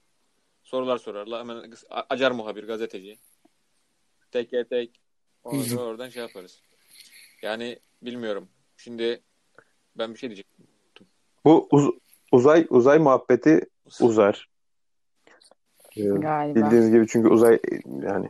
sorular 0.62 0.98
sorarlar. 0.98 1.40
Hemen 1.40 1.72
acar 2.10 2.30
muhabir, 2.30 2.66
gazeteci. 2.66 3.18
Tek 4.34 4.70
tek 4.70 5.00
ondan 5.44 5.64
sonra 5.64 5.82
oradan 5.90 6.08
şey 6.08 6.22
yaparız. 6.22 6.62
Yani 7.42 7.78
bilmiyorum. 8.02 8.48
Şimdi 8.76 9.20
ben 9.98 10.14
bir 10.14 10.18
şey 10.18 10.28
diyecektim. 10.28 10.66
Bu 11.44 11.68
uz- 11.70 11.94
uzay 12.32 12.66
uzay 12.70 12.98
muhabbeti 12.98 13.60
uzar. 14.00 14.48
Ee, 15.96 16.02
Galiba. 16.02 16.54
bildiğiniz 16.54 16.90
gibi 16.90 17.06
çünkü 17.08 17.28
uzay 17.28 17.58
yani 18.02 18.28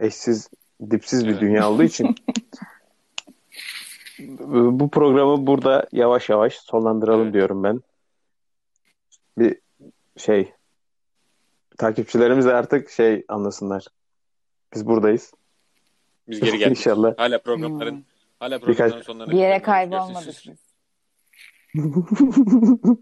eşsiz, 0.00 0.50
dipsiz 0.90 1.26
bir 1.26 1.30
Evet. 1.32 1.40
dünya 1.40 1.70
olduğu 1.70 1.82
için 1.82 2.14
bu 4.78 4.90
programı 4.90 5.46
burada 5.46 5.88
yavaş 5.92 6.28
yavaş 6.28 6.54
sonlandıralım 6.56 7.22
Evet. 7.22 7.34
diyorum 7.34 7.64
ben. 7.64 7.80
Bir 9.38 9.58
şey 10.16 10.52
takipçilerimiz 11.78 12.46
de 12.46 12.54
artık 12.54 12.90
şey 12.90 13.24
anlasınlar. 13.28 13.86
Biz 14.74 14.86
buradayız. 14.86 15.34
Biz 16.28 16.40
geri 16.40 16.58
geldik. 16.58 16.78
İnşallah. 16.78 17.18
Hala 17.18 17.42
programların 17.42 17.96
Hmm. 17.96 18.02
hala 18.40 18.58
programların 18.58 18.90
Birkaç- 18.92 19.06
sonlarına 19.06 19.32
Bir 19.32 19.38
yere 19.38 19.62
kaybolmadık 19.62 20.28
biz. 20.46 20.60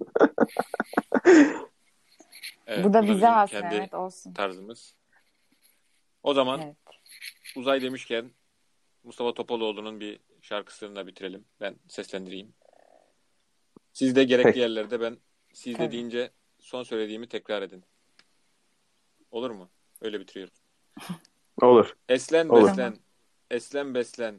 Evet, 2.66 2.85
Bu 2.85 2.92
da 2.94 3.02
bize 3.02 3.26
has 3.26 3.52
Mehmet 3.52 3.94
olsun. 3.94 4.33
tarzımız. 4.33 4.94
O 6.22 6.35
zaman 6.35 6.61
Evet. 6.62 6.76
uzay 7.57 7.83
demişken 7.83 8.31
Mustafa 9.04 9.35
Topaloğlu'nun 9.35 10.00
bir 10.00 10.20
şarkısını 10.42 10.96
da 10.96 11.07
bitirelim. 11.07 11.44
Ben 11.61 11.76
seslendireyim. 11.88 12.54
Siz 13.92 14.16
de 14.16 14.24
gerekli 14.24 14.46
Peki. 14.48 14.59
yerlerde 14.61 15.00
ben 15.00 15.16
siz 15.52 15.78
de 15.78 15.90
deyince 15.92 16.31
son 16.59 16.83
söylediğimi 16.83 17.28
tekrar 17.28 17.62
edin. 17.62 17.85
Olur 19.31 19.50
mu? 19.50 19.70
Öyle 20.00 20.20
bitiriyorum. 20.20 20.54
Olur. 21.62 21.96
Eslen 22.08 22.48
Olur. 22.48 22.68
beslen. 22.68 22.96
Eslen 23.50 23.94
beslen. 23.94 24.34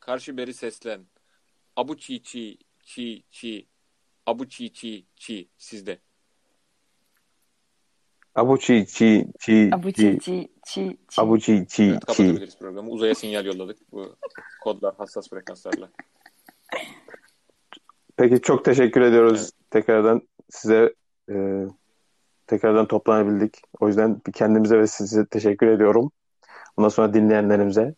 Karşı 0.00 0.36
beri 0.36 0.54
seslen. 0.54 1.00
Abu 1.76 1.96
çi 1.98 2.22
çi 2.22 2.58
çi 2.84 3.22
çi. 3.30 3.66
Abu 4.26 4.48
çi 4.48 4.72
çi 4.72 5.06
çi 5.16 5.48
sizde. 5.58 5.98
Abu 8.34 8.58
çi 8.58 8.86
çi 8.88 9.28
çi 9.40 9.70
Abu 9.72 9.92
çi. 9.92 10.02
çi 10.02 10.18
çi 10.20 10.48
çi 10.66 10.96
çi. 11.08 11.20
Abu 11.20 11.40
çi 11.40 11.66
çi 11.68 11.82
Evet, 11.84 12.00
kapatabiliriz 12.00 12.58
programı. 12.58 12.90
Uzaya 12.90 13.14
sinyal 13.14 13.46
yolladık. 13.46 13.92
Bu 13.92 14.16
kodlar 14.64 14.94
hassas 14.98 15.30
frekanslarla. 15.30 15.90
Peki 18.16 18.40
çok 18.40 18.64
teşekkür 18.64 19.00
ediyoruz 19.00 19.40
Evet. 19.40 19.70
tekrardan 19.70 20.28
size 20.50 20.94
e, 21.30 21.66
tekrardan 22.46 22.86
toplanabildik. 22.88 23.62
O 23.80 23.88
yüzden 23.88 24.20
bir 24.26 24.32
kendimize 24.32 24.78
ve 24.78 24.86
size 24.86 25.26
teşekkür 25.26 25.66
ediyorum. 25.66 26.10
Ondan 26.76 26.88
sonra 26.88 27.14
dinleyenlerimize 27.14 27.94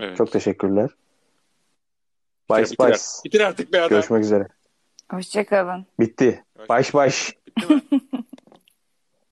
Evet. 0.00 0.16
çok 0.16 0.32
teşekkürler. 0.32 0.90
Bitir, 2.50 2.56
Bye 2.56 2.64
bitir 2.64 2.78
bye. 2.78 2.86
artık. 2.86 3.24
Bitir 3.24 3.40
artık 3.40 3.72
be 3.72 3.78
adam. 3.80 3.88
Görüşmek 3.88 4.24
üzere. 4.24 4.48
Hoşçakalın. 5.10 5.86
Bitti. 6.00 6.44
Baş 6.68 6.94
baş. 6.94 7.34
Bitti 7.46 7.74
mi? 7.74 7.82